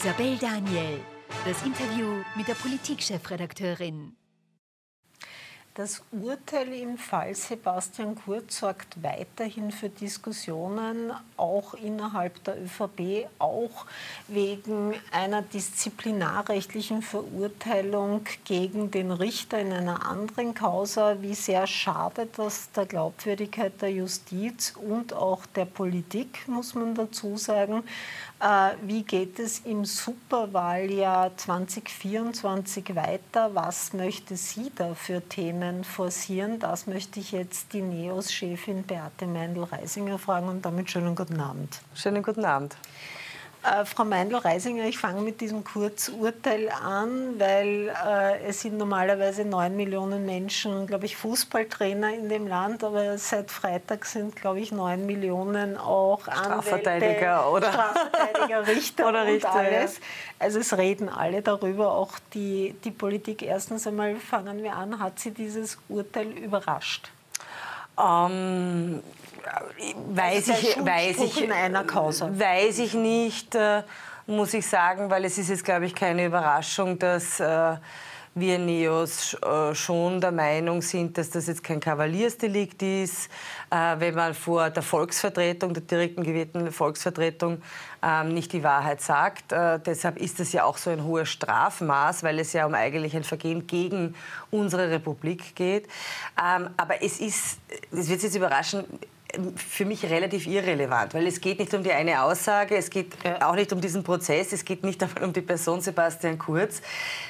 Isabel 0.00 0.36
Daniel. 0.38 1.00
Das 1.44 1.60
Interview 1.64 2.22
mit 2.36 2.46
der 2.46 2.54
Politikchefredakteurin. 2.54 4.14
Das 5.78 6.02
Urteil 6.10 6.72
im 6.72 6.98
Fall 6.98 7.36
Sebastian 7.36 8.16
Kurz 8.16 8.58
sorgt 8.58 9.00
weiterhin 9.00 9.70
für 9.70 9.88
Diskussionen, 9.88 11.12
auch 11.36 11.74
innerhalb 11.74 12.42
der 12.42 12.60
ÖVP, 12.60 13.28
auch 13.38 13.86
wegen 14.26 14.94
einer 15.12 15.42
disziplinarrechtlichen 15.42 17.00
Verurteilung 17.02 18.22
gegen 18.44 18.90
den 18.90 19.12
Richter 19.12 19.60
in 19.60 19.72
einer 19.72 20.04
anderen 20.04 20.52
Causa. 20.52 21.22
Wie 21.22 21.36
sehr 21.36 21.68
schadet 21.68 22.38
das 22.40 22.72
der 22.72 22.86
Glaubwürdigkeit 22.86 23.80
der 23.80 23.92
Justiz 23.92 24.74
und 24.76 25.12
auch 25.12 25.46
der 25.46 25.66
Politik, 25.66 26.48
muss 26.48 26.74
man 26.74 26.96
dazu 26.96 27.36
sagen. 27.36 27.84
Äh, 28.40 28.74
wie 28.82 29.02
geht 29.02 29.40
es 29.40 29.60
im 29.64 29.84
Superwahljahr 29.84 31.36
2024 31.36 32.94
weiter? 32.94 33.50
Was 33.54 33.92
möchte 33.92 34.36
sie 34.36 34.70
da 34.76 34.94
für 34.94 35.20
Themen 35.28 35.82
forcieren? 35.82 36.60
Das 36.60 36.86
möchte 36.86 37.18
ich 37.18 37.32
jetzt 37.32 37.72
die 37.72 37.82
NEOS-Chefin 37.82 38.84
Beate 38.84 39.26
Meindl-Reisinger 39.26 40.18
fragen 40.18 40.48
und 40.48 40.64
damit 40.64 40.88
schönen 40.88 41.16
guten 41.16 41.40
Abend. 41.40 41.80
Schönen 41.94 42.22
guten 42.22 42.44
Abend. 42.44 42.76
Äh, 43.64 43.84
Frau 43.84 44.04
Meindl-Reisinger, 44.04 44.84
ich 44.84 44.98
fange 44.98 45.20
mit 45.20 45.40
diesem 45.40 45.64
Kurzurteil 45.64 46.68
an, 46.70 47.38
weil 47.38 47.88
äh, 47.88 48.46
es 48.46 48.60
sind 48.60 48.78
normalerweise 48.78 49.44
neun 49.44 49.76
Millionen 49.76 50.24
Menschen, 50.24 50.86
glaube 50.86 51.06
ich, 51.06 51.16
Fußballtrainer 51.16 52.14
in 52.14 52.28
dem 52.28 52.46
Land, 52.46 52.84
aber 52.84 53.18
seit 53.18 53.50
Freitag 53.50 54.04
sind, 54.04 54.36
glaube 54.36 54.60
ich, 54.60 54.70
neun 54.70 55.06
Millionen 55.06 55.76
auch 55.76 56.22
Strafverteidiger 56.22 57.44
Anwälte, 57.44 57.50
oder 57.50 57.72
Strafverteidiger, 57.72 58.66
Richter 58.68 59.08
oder 59.08 59.26
Richter, 59.26 59.52
und 59.52 59.58
alles. 59.58 59.96
Ja. 59.96 60.02
Also 60.38 60.60
es 60.60 60.76
reden 60.76 61.08
alle 61.08 61.42
darüber, 61.42 61.94
auch 61.94 62.12
die, 62.34 62.76
die 62.84 62.92
Politik. 62.92 63.42
Erstens 63.42 63.86
einmal 63.88 64.16
fangen 64.16 64.62
wir 64.62 64.76
an, 64.76 65.00
hat 65.00 65.18
sie 65.18 65.32
dieses 65.32 65.78
Urteil 65.88 66.28
überrascht? 66.28 67.10
Ähm, 67.98 69.02
weiß, 70.10 70.48
ich, 70.48 70.76
weiß, 70.84 71.18
ich, 71.20 71.48
weiß 72.38 72.78
ich 72.78 72.94
nicht, 72.94 73.54
äh, 73.54 73.82
muss 74.26 74.54
ich 74.54 74.66
sagen, 74.66 75.10
weil 75.10 75.24
es 75.24 75.38
ist 75.38 75.48
jetzt, 75.48 75.64
glaube 75.64 75.86
ich, 75.86 75.94
keine 75.94 76.26
Überraschung, 76.26 76.98
dass 76.98 77.40
äh, 77.40 77.76
wir 78.40 78.58
Neos 78.58 79.34
äh, 79.34 79.74
schon 79.74 80.20
der 80.20 80.32
Meinung 80.32 80.82
sind, 80.82 81.18
dass 81.18 81.30
das 81.30 81.46
jetzt 81.46 81.62
kein 81.64 81.80
Kavaliersdelikt 81.80 82.82
ist. 82.82 83.30
Äh, 83.70 83.96
wenn 83.98 84.14
man 84.14 84.34
vor 84.34 84.70
der 84.70 84.82
Volksvertretung, 84.82 85.74
der 85.74 85.82
direkten 85.82 86.22
gewählten 86.22 86.72
Volksvertretung, 86.72 87.62
ähm, 88.02 88.34
nicht 88.34 88.52
die 88.52 88.62
Wahrheit 88.62 89.00
sagt. 89.00 89.52
Äh, 89.52 89.80
deshalb 89.80 90.18
ist 90.18 90.40
es 90.40 90.52
ja 90.52 90.64
auch 90.64 90.78
so 90.78 90.90
ein 90.90 91.04
hohes 91.04 91.28
Strafmaß, 91.28 92.22
weil 92.22 92.38
es 92.38 92.52
ja 92.52 92.66
um 92.66 92.74
eigentlich 92.74 93.16
ein 93.16 93.24
Vergehen 93.24 93.66
gegen 93.66 94.14
unsere 94.50 94.90
Republik 94.90 95.54
geht. 95.54 95.86
Ähm, 96.38 96.70
aber 96.76 97.02
es 97.02 97.20
ist, 97.20 97.58
es 97.90 98.08
wird 98.08 98.22
jetzt 98.22 98.36
überraschen, 98.36 98.84
für 99.56 99.84
mich 99.84 100.04
relativ 100.04 100.46
irrelevant, 100.46 101.14
weil 101.14 101.26
es 101.26 101.40
geht 101.40 101.58
nicht 101.58 101.72
um 101.74 101.82
die 101.82 101.92
eine 101.92 102.22
Aussage, 102.22 102.76
es 102.76 102.90
geht 102.90 103.14
auch 103.40 103.54
nicht 103.54 103.72
um 103.72 103.80
diesen 103.80 104.02
Prozess, 104.02 104.52
es 104.52 104.64
geht 104.64 104.84
nicht 104.84 105.02
einmal 105.02 105.24
um 105.24 105.32
die 105.32 105.42
Person 105.42 105.80
Sebastian 105.80 106.38
Kurz. 106.38 106.80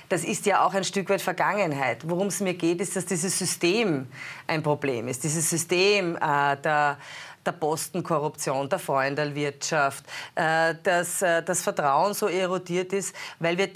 Das 0.08 0.24
ist 0.24 0.46
ja 0.46 0.64
auch 0.64 0.74
ein 0.74 0.84
Stück 0.84 1.08
weit 1.10 1.22
Vergangenheit. 1.22 2.08
Worum 2.08 2.28
es 2.28 2.40
mir 2.40 2.54
geht, 2.54 2.80
ist, 2.80 2.96
dass 2.96 3.06
dieses 3.06 3.38
System 3.38 4.06
ein 4.46 4.62
Problem 4.62 5.08
ist. 5.08 5.24
Dieses 5.24 5.48
System 5.48 6.16
äh, 6.16 6.56
der 6.56 6.98
der 7.46 7.52
Postenkorruption, 7.52 8.68
der 8.68 8.78
Freundelwirtschaft, 8.78 10.04
äh, 10.34 10.74
dass 10.82 11.22
äh, 11.22 11.42
das 11.42 11.62
Vertrauen 11.62 12.12
so 12.12 12.26
erodiert 12.26 12.92
ist, 12.92 13.14
weil 13.38 13.56
wir 13.56 13.70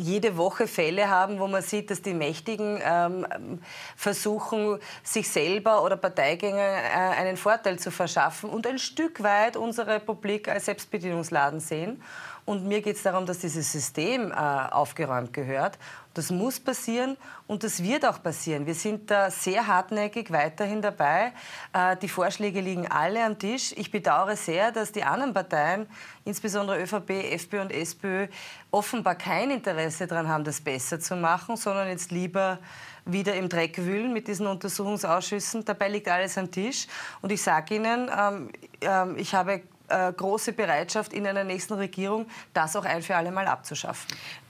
jede 0.00 0.36
Woche 0.36 0.66
Fälle 0.66 1.08
haben, 1.08 1.38
wo 1.38 1.46
man 1.46 1.62
sieht, 1.62 1.90
dass 1.90 2.02
die 2.02 2.14
Mächtigen 2.14 2.80
ähm, 2.82 3.60
versuchen, 3.96 4.78
sich 5.02 5.28
selber 5.28 5.84
oder 5.84 5.96
Parteigänger 5.96 6.58
äh, 6.58 7.20
einen 7.20 7.36
Vorteil 7.36 7.78
zu 7.78 7.90
verschaffen 7.90 8.50
und 8.50 8.66
ein 8.66 8.78
Stück 8.78 9.22
weit 9.22 9.56
unsere 9.56 9.94
Republik 9.94 10.48
als 10.48 10.66
Selbstbedienungsladen 10.66 11.60
sehen. 11.60 12.02
Und 12.48 12.64
mir 12.64 12.80
geht 12.80 12.96
es 12.96 13.02
darum, 13.02 13.26
dass 13.26 13.40
dieses 13.40 13.70
System 13.70 14.32
äh, 14.32 14.34
aufgeräumt 14.34 15.34
gehört. 15.34 15.78
Das 16.14 16.30
muss 16.30 16.58
passieren 16.58 17.18
und 17.46 17.62
das 17.62 17.82
wird 17.82 18.06
auch 18.06 18.22
passieren. 18.22 18.64
Wir 18.64 18.74
sind 18.74 19.10
da 19.10 19.30
sehr 19.30 19.66
hartnäckig 19.66 20.32
weiterhin 20.32 20.80
dabei. 20.80 21.32
Äh, 21.74 21.98
die 21.98 22.08
Vorschläge 22.08 22.62
liegen 22.62 22.90
alle 22.90 23.22
am 23.22 23.38
Tisch. 23.38 23.74
Ich 23.76 23.90
bedauere 23.90 24.34
sehr, 24.34 24.72
dass 24.72 24.92
die 24.92 25.04
anderen 25.04 25.34
Parteien, 25.34 25.86
insbesondere 26.24 26.80
ÖVP, 26.80 27.10
FPÖ 27.34 27.60
und 27.60 27.70
SPÖ, 27.70 28.28
offenbar 28.70 29.16
kein 29.16 29.50
Interesse 29.50 30.06
daran 30.06 30.26
haben, 30.26 30.44
das 30.44 30.62
besser 30.62 30.98
zu 30.98 31.16
machen, 31.16 31.58
sondern 31.58 31.88
jetzt 31.88 32.10
lieber 32.12 32.60
wieder 33.04 33.34
im 33.34 33.50
Dreck 33.50 33.76
wühlen 33.76 34.14
mit 34.14 34.26
diesen 34.26 34.46
Untersuchungsausschüssen. 34.46 35.66
Dabei 35.66 35.90
liegt 35.90 36.08
alles 36.08 36.38
am 36.38 36.50
Tisch. 36.50 36.86
Und 37.20 37.30
ich 37.30 37.42
sage 37.42 37.74
Ihnen, 37.74 38.10
ähm, 38.18 38.50
ähm, 38.80 39.18
ich 39.18 39.34
habe 39.34 39.60
große 39.88 40.52
Bereitschaft 40.52 41.12
in 41.12 41.26
einer 41.26 41.44
nächsten 41.44 41.74
Regierung, 41.74 42.26
das 42.52 42.76
auch 42.76 42.84
ein 42.84 43.02
für 43.02 43.16
alle 43.16 43.30
Mal 43.30 43.46
abzuschaffen. 43.46 44.06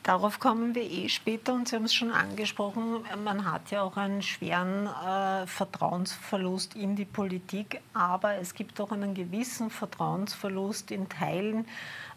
Darauf 0.08 0.40
kommen 0.40 0.74
wir 0.74 0.90
eh 0.90 1.10
später 1.10 1.52
und 1.52 1.68
Sie 1.68 1.76
haben 1.76 1.84
es 1.84 1.92
schon 1.92 2.12
angesprochen, 2.12 3.04
man 3.22 3.44
hat 3.44 3.70
ja 3.70 3.82
auch 3.82 3.98
einen 3.98 4.22
schweren 4.22 4.86
äh, 4.86 5.46
Vertrauensverlust 5.46 6.76
in 6.76 6.96
die 6.96 7.04
Politik, 7.04 7.82
aber 7.92 8.36
es 8.36 8.54
gibt 8.54 8.80
auch 8.80 8.90
einen 8.90 9.12
gewissen 9.12 9.68
Vertrauensverlust 9.68 10.92
in 10.92 11.10
Teilen 11.10 11.66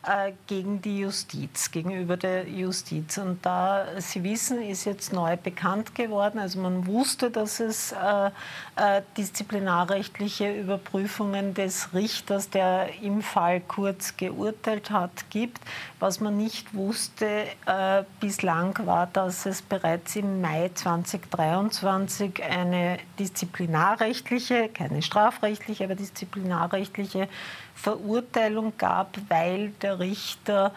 äh, 0.04 0.32
gegen 0.48 0.82
die 0.82 1.00
Justiz, 1.00 1.70
gegenüber 1.70 2.16
der 2.18 2.48
Justiz. 2.48 3.18
Und 3.18 3.46
da, 3.46 3.86
Sie 3.98 4.24
wissen, 4.24 4.62
ist 4.62 4.86
jetzt 4.86 5.12
neu 5.12 5.36
bekannt 5.36 5.94
geworden, 5.94 6.40
also 6.40 6.60
man 6.60 6.88
wusste, 6.88 7.30
dass 7.30 7.60
es 7.60 7.92
äh, 7.92 8.32
äh, 8.78 9.02
disziplinarrechtliche 9.18 10.58
Überprüfungen 10.58 11.54
des 11.54 11.94
Richters, 11.94 12.50
der 12.50 12.90
im 13.04 13.22
Fall 13.22 13.60
Kurz 13.60 14.16
geurteilt 14.16 14.92
hat, 14.92 15.30
gibt. 15.30 15.60
Was 16.00 16.20
man 16.20 16.38
nicht 16.38 16.74
wusste 16.74 17.44
äh, 17.68 17.81
bislang 18.20 18.76
war, 18.86 19.08
dass 19.08 19.46
es 19.46 19.62
bereits 19.62 20.16
im 20.16 20.42
Mai 20.42 20.72
2023 20.74 22.44
eine 22.44 22.98
disziplinarrechtliche, 23.20 24.70
keine 24.70 25.02
strafrechtliche, 25.02 25.84
aber 25.86 25.96
disziplinarrechtliche 25.96 27.28
Verurteilung 27.76 28.74
gab, 28.78 29.18
weil 29.30 29.70
der 29.82 30.00
Richter 30.00 30.74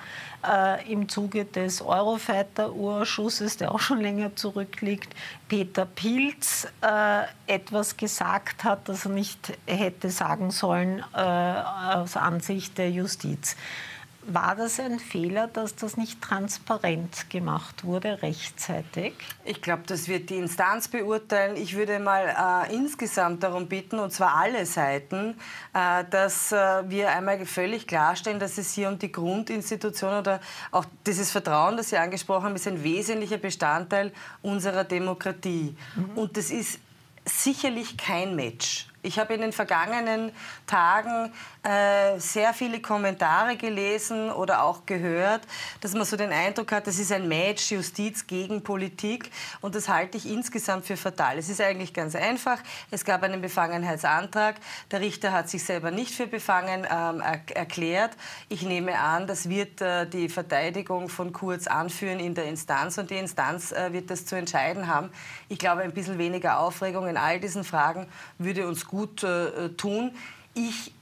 äh, 0.47 0.91
im 0.91 1.09
Zuge 1.09 1.44
des 1.44 1.82
Eurofighter-Urschusses, 1.82 3.59
der 3.59 3.72
auch 3.72 3.81
schon 3.81 4.00
länger 4.00 4.34
zurückliegt, 4.37 5.14
Peter 5.48 5.84
Pilz 5.84 6.66
äh, 6.81 7.25
etwas 7.47 7.97
gesagt 7.97 8.64
hat, 8.64 8.88
das 8.88 9.04
er 9.04 9.10
nicht 9.10 9.53
hätte 9.66 10.10
sagen 10.10 10.50
sollen 10.50 11.04
äh, 11.14 11.20
aus 11.20 12.16
Ansicht 12.16 12.78
der 12.78 12.91
Justiz. 12.91 13.56
War 14.27 14.57
das 14.57 14.81
ein 14.81 14.99
Fehler, 14.99 15.49
dass 15.49 15.77
das 15.77 15.97
nicht 15.97 16.23
transparent 16.23 17.29
gemacht 17.29 17.85
wurde, 17.85 18.23
rechtzeitig? 18.23 19.15
Ich 19.45 19.61
glaube, 19.61 19.83
das 19.87 20.09
wird 20.09 20.31
die 20.31 20.37
Instanz 20.37 20.89
beurteilen. 20.89 21.57
Ich 21.57 21.77
würde 21.77 21.99
mal 21.99 22.67
äh, 22.71 22.75
insgesamt 22.75 23.43
darum 23.43 23.67
bitten, 23.69 23.99
und 23.99 24.12
zwar 24.12 24.37
alle 24.37 24.65
Seiten, 24.65 25.37
äh, 25.75 26.05
dass 26.09 26.53
äh, 26.53 26.89
wir 26.89 27.11
einmal 27.11 27.45
völlig 27.45 27.87
klarstellen, 27.87 28.39
dass 28.39 28.57
es 28.57 28.73
hier 28.73 28.89
um 28.89 28.99
die 28.99 29.12
Grundinstitution 29.12 30.15
oder 30.15 30.41
auch 30.71 30.87
dieses 31.06 31.31
Vertrauen, 31.31 31.77
das 31.77 31.91
Sie 31.91 31.99
angesprochen 31.99 32.45
haben, 32.45 32.56
ist 32.56 32.67
ein 32.67 32.83
wesentlicher 32.83 33.39
Bestandteil 33.39 34.12
unserer 34.41 34.85
Demokratie. 34.85 35.77
Mhm. 35.97 36.19
Und 36.19 36.37
das 36.37 36.51
ist 36.51 36.79
sicherlich 37.27 37.97
kein 37.99 38.35
Match. 38.37 38.89
Ich 39.04 39.19
habe 39.19 39.34
in 39.34 39.42
den 39.42 39.53
vergangenen 39.53 40.32
Tagen 40.66 41.31
äh, 41.62 42.19
sehr 42.19 42.54
viele 42.54 42.81
Kommentare 42.81 43.54
gelesen 43.54 44.32
oder 44.32 44.62
auch 44.62 44.87
gehört, 44.87 45.42
dass 45.82 45.92
man 45.92 46.06
so 46.06 46.16
den 46.16 46.32
Eindruck 46.32 46.72
hat, 46.72 46.87
das 46.87 46.99
ist 46.99 47.12
ein 47.12 47.29
Match 47.29 47.70
Justiz 47.70 48.26
gegen 48.26 48.62
Politik 48.62 49.31
und 49.61 49.75
das 49.75 49.90
halte 49.90 50.17
ich 50.17 50.26
insgesamt 50.26 50.87
für 50.87 50.96
fatal. 50.96 51.37
Es 51.37 51.50
ist 51.50 51.61
eigentlich 51.61 51.93
ganz 51.93 52.17
einfach. 52.17 52.58
Es 52.90 53.05
gab 53.05 53.23
einen 53.25 53.43
Befangenheitsantrag. 53.43 54.56
Der 54.90 55.02
Richter 55.02 55.32
hat 55.32 55.50
sich 55.50 55.62
selber 55.62 55.90
nicht 55.90 56.14
für 56.14 56.26
befangen 56.26 56.87
ähm, 56.90 57.20
er 57.20 57.43
erklärt. 57.55 58.12
Ich 58.49 58.62
nehme 58.62 58.99
an, 58.99 59.26
das 59.26 59.50
wird 59.50 59.82
äh, 59.82 60.06
die 60.06 60.31
Verteidigung 60.31 61.11
von 61.11 61.34
Kurz 61.34 61.67
anführen 61.67 62.20
in 62.20 62.34
der 62.34 62.46
Instanz 62.46 62.96
und 62.96 63.11
die 63.11 63.19
Instanz 63.19 63.70
äh, 63.70 63.93
wird 63.93 64.08
das 64.08 64.25
zu 64.25 64.34
entscheiden 64.34 64.88
haben. 64.88 65.11
Ich 65.50 65.58
glaube, 65.58 65.82
ein 65.82 65.93
bisschen 65.93 66.17
weniger 66.17 66.58
Aufregung 66.58 67.06
in 67.06 67.19
all 67.19 67.38
diesen 67.38 67.64
Fragen 67.64 68.06
würde 68.38 68.67
uns 68.67 68.87
gut 68.87 68.94
äh, 69.02 69.69
tun. 69.70 70.12
Ich 70.55 70.93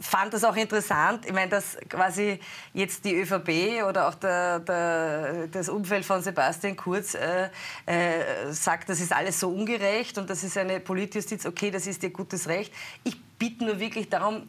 fand 0.00 0.34
das 0.34 0.44
auch 0.44 0.56
interessant. 0.56 1.24
Ich 1.26 1.32
meine, 1.32 1.50
dass 1.50 1.76
quasi 1.88 2.38
jetzt 2.74 3.04
die 3.04 3.14
ÖVP 3.14 3.84
oder 3.88 4.08
auch 4.08 4.14
der, 4.14 4.60
der, 4.60 5.46
das 5.48 5.68
Umfeld 5.68 6.04
von 6.04 6.22
Sebastian 6.22 6.76
Kurz 6.76 7.14
äh, 7.14 7.48
äh, 7.86 8.52
sagt, 8.52 8.88
das 8.88 9.00
ist 9.00 9.12
alles 9.12 9.40
so 9.40 9.48
ungerecht 9.48 10.18
und 10.18 10.28
das 10.28 10.42
ist 10.42 10.56
eine 10.58 10.80
Politjustiz. 10.80 11.46
Okay, 11.46 11.70
das 11.70 11.86
ist 11.86 12.02
ihr 12.02 12.10
gutes 12.10 12.48
Recht. 12.48 12.72
Ich 13.04 13.20
bitte 13.38 13.64
nur 13.64 13.78
wirklich 13.80 14.08
darum, 14.08 14.48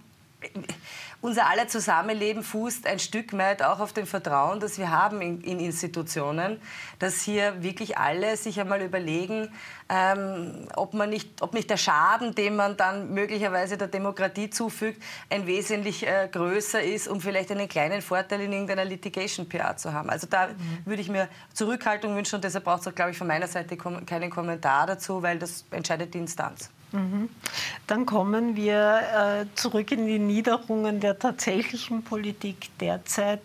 unser 1.20 1.48
aller 1.48 1.68
Zusammenleben 1.68 2.44
fußt 2.44 2.86
ein 2.86 3.00
Stück 3.00 3.36
weit 3.36 3.64
auch 3.64 3.80
auf 3.80 3.92
dem 3.92 4.06
Vertrauen, 4.06 4.60
das 4.60 4.78
wir 4.78 4.92
haben 4.92 5.22
in, 5.22 5.42
in 5.42 5.60
Institutionen, 5.60 6.62
dass 7.00 7.22
hier 7.22 7.64
wirklich 7.64 7.98
alle 7.98 8.38
sich 8.38 8.60
einmal 8.60 8.82
überlegen, 8.82 9.50
ähm, 9.90 10.68
ob, 10.76 10.94
man 10.94 11.10
nicht, 11.10 11.42
ob 11.42 11.54
nicht 11.54 11.70
der 11.70 11.78
Schaden, 11.78 12.36
den 12.36 12.56
man 12.56 12.78
dann 12.78 13.14
möglicherweise 13.14 13.78
der 13.78 13.88
Demokratie 13.88 14.50
zufügt, 14.50 15.02
ein 15.30 15.48
wesentlich 15.48 16.06
äh, 16.06 16.30
größer 16.32 16.84
ist, 16.84 17.08
um 17.08 17.20
vielleicht 17.20 17.52
einen 17.52 17.68
kleinen 17.68 18.04
Vorteil 18.04 18.42
in 18.42 18.54
irgendeiner 18.54 18.86
Litigation-PR 18.86 19.76
zu 19.78 19.94
haben. 19.94 20.10
Also 20.10 20.28
da 20.30 20.48
mhm. 20.48 20.86
würde 20.86 21.02
ich 21.02 21.10
mir 21.10 21.30
Zurückhaltung 21.54 22.16
wünschen 22.16 22.36
und 22.36 22.44
deshalb 22.44 22.66
braucht 22.66 22.82
es 22.82 22.88
auch, 22.88 22.96
glaube 22.96 23.12
ich, 23.12 23.18
von 23.18 23.28
meiner 23.28 23.48
Seite 23.48 23.76
keinen 23.76 24.30
Kommentar 24.30 24.86
dazu, 24.86 25.24
weil 25.24 25.40
das 25.40 25.66
entscheidet 25.72 26.14
die 26.14 26.20
Instanz. 26.20 26.70
Dann 26.92 28.06
kommen 28.06 28.56
wir 28.56 29.02
äh, 29.14 29.46
zurück 29.56 29.92
in 29.92 30.08
die 30.08 30.20
Niederungen 30.20 31.02
der 31.02 31.20
tatsächlichen 31.20 32.02
Politik 32.02 32.70
derzeit. 32.80 33.42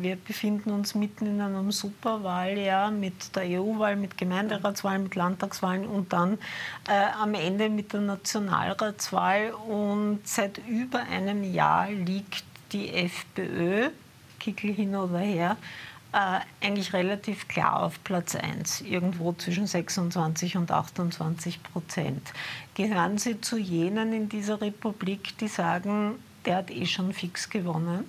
Wir 0.00 0.16
befinden 0.16 0.70
uns 0.70 0.94
mitten 0.94 1.26
in 1.26 1.40
einem 1.42 1.72
Superwahljahr 1.72 2.90
mit 2.90 3.36
der 3.36 3.60
EU-Wahl, 3.60 3.96
mit 3.96 4.16
Gemeinderatswahlen, 4.16 5.02
mit 5.02 5.14
Landtagswahlen 5.14 5.86
und 5.86 6.12
dann 6.12 6.38
äh, 6.88 7.06
am 7.20 7.34
Ende 7.34 7.68
mit 7.68 7.92
der 7.92 8.00
Nationalratswahl. 8.00 9.52
Und 9.52 10.20
seit 10.24 10.58
über 10.66 11.00
einem 11.00 11.44
Jahr 11.44 11.90
liegt 11.90 12.44
die 12.72 12.88
FPÖ, 12.94 13.90
Kickel 14.38 14.72
hin 14.72 14.96
oder 14.96 15.18
her, 15.18 15.58
äh, 16.12 16.40
eigentlich 16.66 16.92
relativ 16.92 17.48
klar 17.48 17.82
auf 17.82 18.02
Platz 18.04 18.34
1, 18.34 18.82
irgendwo 18.82 19.32
zwischen 19.32 19.66
26 19.66 20.56
und 20.56 20.70
28 20.70 21.62
Prozent. 21.62 22.32
Gehören 22.74 23.18
Sie 23.18 23.40
zu 23.40 23.58
jenen 23.58 24.12
in 24.12 24.28
dieser 24.28 24.60
Republik, 24.60 25.36
die 25.38 25.48
sagen, 25.48 26.16
der 26.44 26.56
hat 26.56 26.70
eh 26.70 26.86
schon 26.86 27.12
fix 27.12 27.48
gewonnen? 27.48 28.04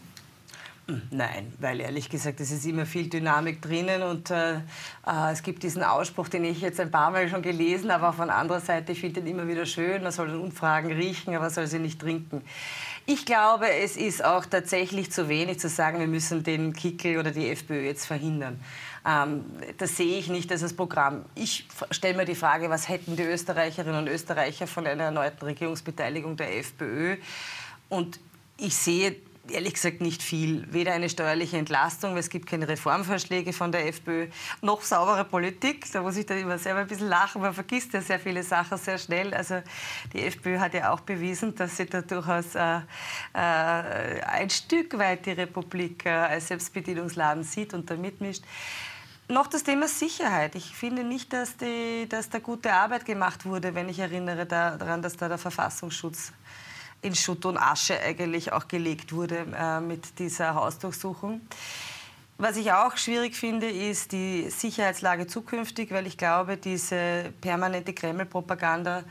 Nein, 1.10 1.54
weil 1.60 1.80
ehrlich 1.80 2.10
gesagt, 2.10 2.40
es 2.40 2.52
ist 2.52 2.66
immer 2.66 2.86
viel 2.86 3.08
Dynamik 3.08 3.62
drinnen 3.62 4.02
und 4.02 4.30
äh, 4.32 4.56
äh, 4.56 5.32
es 5.32 5.44
gibt 5.44 5.64
diesen 5.64 5.84
Ausspruch, 5.84 6.28
den 6.28 6.44
ich 6.44 6.60
jetzt 6.62 6.80
ein 6.80 6.92
paar 6.92 7.12
Mal 7.12 7.30
schon 7.30 7.42
gelesen 7.42 7.92
habe, 7.92 8.08
aber 8.08 8.18
von 8.18 8.30
anderer 8.30 8.60
Seite, 8.60 8.92
ich 8.92 9.00
finde 9.00 9.22
den 9.22 9.28
immer 9.28 9.48
wieder 9.48 9.66
schön, 9.66 10.04
man 10.04 10.12
soll 10.12 10.30
den 10.30 10.40
Umfragen 10.40 10.92
riechen, 10.92 11.36
aber 11.36 11.50
soll 11.50 11.68
sie 11.68 11.80
nicht 11.80 12.02
trinken. 12.02 12.42
Ich 13.14 13.26
glaube, 13.26 13.70
es 13.70 13.98
ist 13.98 14.24
auch 14.24 14.46
tatsächlich 14.46 15.12
zu 15.12 15.28
wenig 15.28 15.60
zu 15.60 15.68
sagen, 15.68 16.00
wir 16.00 16.08
müssen 16.08 16.44
den 16.44 16.72
Kickel 16.72 17.18
oder 17.18 17.32
die 17.32 17.50
FPÖ 17.50 17.82
jetzt 17.82 18.06
verhindern. 18.06 18.58
Ähm, 19.06 19.44
das 19.78 19.98
sehe 19.98 20.18
ich 20.18 20.30
nicht 20.30 20.50
als 20.50 20.62
das 20.62 20.74
Programm. 20.74 21.26
Ich 21.36 21.68
stelle 21.90 22.16
mir 22.16 22.24
die 22.24 22.36
Frage, 22.36 22.70
was 22.70 22.88
hätten 22.88 23.18
die 23.18 23.24
Österreicherinnen 23.24 24.00
und 24.00 24.08
Österreicher 24.08 24.66
von 24.66 24.88
einer 24.88 25.04
erneuten 25.04 25.44
Regierungsbeteiligung 25.44 26.38
der 26.38 26.58
FPÖ? 26.58 27.18
Und 27.90 28.22
ich 28.56 28.78
sehe 28.78 29.18
ehrlich 29.50 29.74
gesagt 29.74 30.02
nicht 30.02 30.22
viel. 30.22 30.66
Weder 30.72 30.94
eine 30.94 31.10
steuerliche 31.10 31.58
Entlastung, 31.58 32.12
weil 32.12 32.20
es 32.20 32.30
gibt 32.30 32.48
keine 32.48 32.68
Reformvorschläge 32.68 33.54
von 33.54 33.72
der 33.72 33.88
FPÖ, 33.88 34.28
noch 34.62 34.82
saubere 34.82 35.26
Politik. 35.26 35.92
Da 35.92 36.02
muss 36.02 36.18
ich 36.18 36.26
dann 36.26 36.38
immer 36.38 36.58
selber 36.58 36.82
ein 36.82 36.88
bisschen 36.88 37.10
lachen. 37.10 37.42
Man 37.42 37.54
vergisst 37.54 37.94
ja 37.94 38.02
sehr 38.02 38.20
viele 38.20 38.44
Sachen 38.44 38.78
sehr 38.78 38.98
schnell. 38.98 39.34
Also 39.34 39.62
die 40.14 40.24
FPÖ 40.24 40.60
hat 40.60 40.74
ja 40.74 40.92
auch 40.94 41.02
bewiesen, 41.02 41.56
dass 41.56 41.78
sie 41.78 41.86
da 41.86 42.02
durchaus 42.02 42.56
äh, 42.56 42.78
äh, 43.34 44.22
ein 44.24 44.50
Stück 44.50 44.98
weit 44.98 45.26
die 45.26 45.32
Republik 45.32 46.06
äh, 46.06 46.10
als 46.10 46.48
Selbstbedienungsladen 46.48 47.44
sieht 47.44 47.74
und 47.74 47.90
da 47.90 47.96
mitmischt. 47.96 48.44
Noch 49.28 49.48
das 49.48 49.64
Thema 49.64 49.88
Sicherheit. 49.88 50.56
Ich 50.56 50.76
finde 50.76 51.06
nicht, 51.06 51.32
dass, 51.32 51.56
die, 51.56 52.06
dass 52.10 52.30
da 52.30 52.40
gute 52.40 52.74
Arbeit 52.74 53.06
gemacht 53.06 53.46
wurde, 53.46 53.74
wenn 53.74 53.88
ich 53.88 54.00
erinnere 54.00 54.46
daran, 54.46 55.02
dass 55.02 55.16
da 55.16 55.30
der 55.30 55.38
Verfassungsschutz 55.38 56.34
in 57.02 57.16
Schutt 57.16 57.46
und 57.46 57.58
Asche 57.58 58.00
eigentlich 58.00 58.52
auch 58.54 58.68
gelegt 58.68 59.14
wurde 59.14 59.46
äh, 59.58 59.80
mit 59.80 60.20
dieser 60.20 60.56
Hausdurchsuchung. 60.56 61.42
Was 62.38 62.58
ich 62.58 62.72
auch 62.72 62.98
schwierig 62.98 63.36
finde, 63.36 63.70
ist 63.70 64.14
die 64.14 64.50
Sicherheitslage 64.50 65.28
zukünftig, 65.28 65.92
weil 65.92 66.08
ich 66.08 66.18
glaube, 66.18 66.58
diese 66.58 67.32
permanente 67.40 67.94
Kreml-Propaganda 67.94 69.04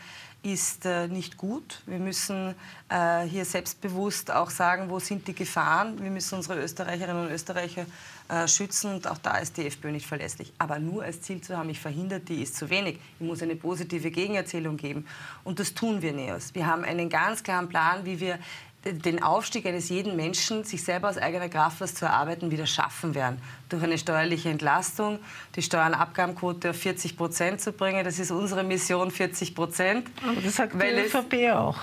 ist 0.42 0.86
äh, 0.86 1.06
nicht 1.08 1.36
gut. 1.36 1.82
Wir 1.86 1.98
müssen 1.98 2.54
äh, 2.88 3.22
hier 3.22 3.44
selbstbewusst 3.44 4.30
auch 4.30 4.50
sagen, 4.50 4.88
wo 4.88 4.98
sind 4.98 5.28
die 5.28 5.34
Gefahren. 5.34 6.02
Wir 6.02 6.10
müssen 6.10 6.36
unsere 6.36 6.60
Österreicherinnen 6.62 7.26
und 7.26 7.32
Österreicher 7.32 7.84
äh, 8.28 8.48
schützen 8.48 8.94
und 8.94 9.06
auch 9.06 9.18
da 9.18 9.36
ist 9.38 9.56
die 9.56 9.66
FPÖ 9.66 9.90
nicht 9.90 10.06
verlässlich. 10.06 10.52
Aber 10.58 10.78
nur 10.78 11.02
als 11.02 11.20
Ziel 11.20 11.40
zu 11.40 11.56
haben, 11.56 11.68
ich 11.68 11.80
verhindere 11.80 12.20
die, 12.20 12.42
ist 12.42 12.56
zu 12.56 12.70
wenig. 12.70 12.98
Ich 13.18 13.26
muss 13.26 13.42
eine 13.42 13.56
positive 13.56 14.10
Gegenerzählung 14.10 14.76
geben 14.76 15.06
und 15.44 15.58
das 15.58 15.74
tun 15.74 16.00
wir, 16.00 16.12
Neos. 16.12 16.54
Wir 16.54 16.66
haben 16.66 16.84
einen 16.84 17.10
ganz 17.10 17.42
klaren 17.42 17.68
Plan, 17.68 18.04
wie 18.06 18.20
wir 18.20 18.38
den 18.84 19.22
Aufstieg 19.22 19.66
eines 19.66 19.90
jeden 19.90 20.16
Menschen, 20.16 20.64
sich 20.64 20.82
selber 20.82 21.10
aus 21.10 21.18
eigener 21.18 21.48
Kraft 21.48 21.80
was 21.80 21.94
zu 21.94 22.06
erarbeiten, 22.06 22.50
wieder 22.50 22.66
schaffen 22.66 23.14
werden. 23.14 23.40
Durch 23.68 23.82
eine 23.82 23.98
steuerliche 23.98 24.48
Entlastung, 24.48 25.18
die 25.54 25.62
Steuernabgabenquote 25.62 26.70
auf 26.70 26.76
40 26.76 27.16
Prozent 27.16 27.60
zu 27.60 27.72
bringen. 27.72 28.04
Das 28.04 28.18
ist 28.18 28.30
unsere 28.30 28.64
Mission, 28.64 29.10
40 29.10 29.54
Prozent. 29.54 30.08
Aber 30.26 30.40
das 30.40 30.56
sagt 30.56 30.74
die 30.74 30.86
ÖVP 30.86 31.52
auch. 31.54 31.78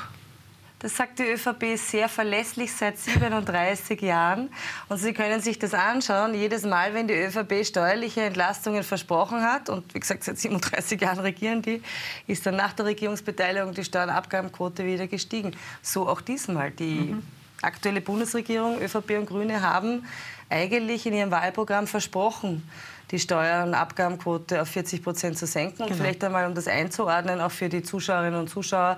Das 0.79 0.95
sagt 0.95 1.18
die 1.18 1.24
ÖVP 1.24 1.75
sehr 1.75 2.07
verlässlich 2.07 2.71
seit 2.71 3.00
37 3.00 4.00
Jahren. 4.00 4.50
Und 4.89 5.00
Sie 5.00 5.12
können 5.12 5.41
sich 5.41 5.57
das 5.57 5.74
anschauen. 5.74 6.35
Jedes 6.35 6.65
Mal, 6.65 6.94
wenn 6.94 7.07
die 7.07 7.15
ÖVP 7.15 7.65
steuerliche 7.65 8.21
Entlastungen 8.21 8.83
versprochen 8.83 9.41
hat, 9.41 9.69
und 9.69 9.91
wie 9.95 10.00
gesagt, 10.00 10.24
seit 10.24 10.38
37 10.38 11.01
Jahren 11.01 11.19
regieren 11.19 11.63
die, 11.63 11.81
ist 12.27 12.45
dann 12.45 12.57
nach 12.57 12.74
der 12.74 12.85
Regierungsbeteiligung 12.85 13.74
die 13.74 13.83
Steuernabgabenquote 13.83 14.85
wieder 14.85 15.07
gestiegen. 15.07 15.56
So 15.81 16.07
auch 16.07 16.21
diesmal. 16.21 16.69
Die 16.69 17.13
mhm. 17.13 17.24
aktuelle 17.63 18.01
Bundesregierung, 18.01 18.79
ÖVP 18.79 19.18
und 19.18 19.25
Grüne, 19.25 19.62
haben 19.62 20.06
eigentlich 20.47 21.07
in 21.07 21.13
ihrem 21.13 21.31
Wahlprogramm 21.31 21.88
versprochen, 21.88 22.69
die 23.12 23.19
Steuer- 23.19 23.63
und 23.63 23.74
Abgabenquote 23.74 24.62
auf 24.62 24.68
40 24.68 25.04
Prozent 25.04 25.38
zu 25.38 25.48
senken. 25.48 25.83
Und 25.83 25.89
genau. 25.89 26.01
vielleicht 26.01 26.24
einmal, 26.24 26.48
um 26.48 26.56
das 26.56 26.68
einzuordnen, 26.68 27.39
auch 27.39 27.51
für 27.51 27.69
die 27.69 27.83
Zuschauerinnen 27.83 28.39
und 28.39 28.50
Zuschauer, 28.50 28.98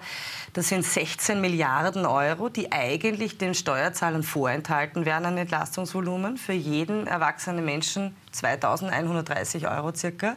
das 0.53 0.69
sind 0.69 0.83
16 0.83 1.39
Milliarden 1.39 2.05
Euro, 2.05 2.49
die 2.49 2.71
eigentlich 2.71 3.37
den 3.37 3.53
Steuerzahlern 3.53 4.23
vorenthalten 4.23 5.05
werden 5.05 5.25
an 5.25 5.37
Entlastungsvolumen. 5.37 6.37
Für 6.37 6.53
jeden 6.53 7.07
erwachsenen 7.07 7.63
Menschen 7.63 8.15
2.130 8.33 9.69
Euro 9.75 9.93
circa 9.93 10.35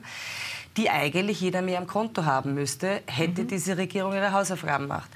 die 0.77 0.89
eigentlich 0.89 1.41
jeder 1.41 1.61
mehr 1.61 1.79
am 1.79 1.87
Konto 1.87 2.25
haben 2.25 2.55
müsste, 2.55 3.03
hätte 3.07 3.43
mhm. 3.43 3.49
diese 3.49 3.77
Regierung 3.77 4.15
ihre 4.15 4.33
Hausaufgaben 4.33 4.87
macht, 4.87 5.11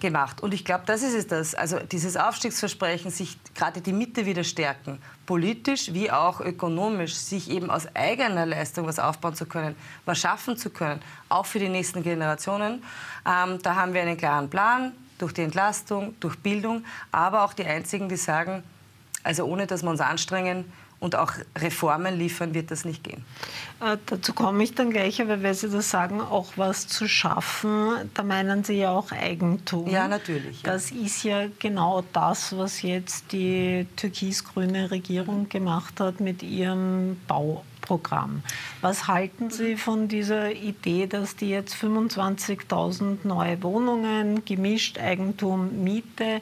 gemacht. 0.00 0.42
Und 0.42 0.54
ich 0.54 0.64
glaube, 0.64 0.84
das 0.86 1.02
ist 1.02 1.14
es 1.14 1.26
das. 1.26 1.54
Also 1.54 1.78
dieses 1.80 2.16
Aufstiegsversprechen, 2.16 3.10
sich 3.10 3.36
gerade 3.54 3.80
die 3.80 3.92
Mitte 3.92 4.24
wieder 4.24 4.44
stärken, 4.44 5.02
politisch 5.26 5.92
wie 5.92 6.10
auch 6.10 6.40
ökonomisch, 6.40 7.14
sich 7.14 7.50
eben 7.50 7.70
aus 7.70 7.86
eigener 7.94 8.46
Leistung 8.46 8.86
was 8.86 8.98
aufbauen 8.98 9.34
zu 9.34 9.46
können, 9.46 9.76
was 10.06 10.18
schaffen 10.18 10.56
zu 10.56 10.70
können, 10.70 11.00
auch 11.28 11.46
für 11.46 11.58
die 11.58 11.68
nächsten 11.68 12.02
Generationen. 12.02 12.82
Ähm, 13.26 13.58
da 13.62 13.74
haben 13.74 13.92
wir 13.94 14.02
einen 14.02 14.16
klaren 14.16 14.48
Plan 14.48 14.92
durch 15.18 15.34
die 15.34 15.42
Entlastung, 15.42 16.14
durch 16.20 16.38
Bildung, 16.38 16.84
aber 17.12 17.44
auch 17.44 17.52
die 17.52 17.64
einzigen, 17.64 18.08
die 18.08 18.16
sagen, 18.16 18.62
also 19.22 19.44
ohne 19.44 19.66
dass 19.66 19.82
wir 19.82 19.90
uns 19.90 20.00
anstrengen, 20.00 20.64
und 21.02 21.16
auch 21.16 21.32
Reformen 21.58 22.16
liefern 22.16 22.54
wird 22.54 22.70
das 22.70 22.84
nicht 22.84 23.02
gehen. 23.02 23.24
Äh, 23.80 23.96
dazu 24.06 24.32
komme 24.32 24.62
ich 24.62 24.74
dann 24.76 24.90
gleich, 24.90 25.20
aber 25.20 25.42
weil 25.42 25.54
Sie 25.54 25.68
das 25.68 25.90
sagen, 25.90 26.20
auch 26.20 26.52
was 26.54 26.86
zu 26.86 27.08
schaffen, 27.08 28.08
da 28.14 28.22
meinen 28.22 28.62
Sie 28.62 28.74
ja 28.74 28.92
auch 28.92 29.10
Eigentum. 29.10 29.88
Ja, 29.88 30.06
natürlich. 30.06 30.62
Ja. 30.62 30.72
Das 30.72 30.92
ist 30.92 31.24
ja 31.24 31.46
genau 31.58 32.04
das, 32.12 32.56
was 32.56 32.82
jetzt 32.82 33.32
die 33.32 33.88
türkis-grüne 33.96 34.92
Regierung 34.92 35.48
gemacht 35.48 35.98
hat 35.98 36.20
mit 36.20 36.44
ihrem 36.44 37.20
Bau. 37.26 37.64
Programm. 37.82 38.42
Was 38.80 39.06
halten 39.08 39.50
Sie 39.50 39.76
von 39.76 40.08
dieser 40.08 40.52
Idee, 40.52 41.06
dass 41.06 41.36
die 41.36 41.50
jetzt 41.50 41.74
25.000 41.74 43.18
neue 43.24 43.62
Wohnungen, 43.62 44.44
gemischt 44.46 44.98
Eigentum, 44.98 45.84
Miete 45.84 46.40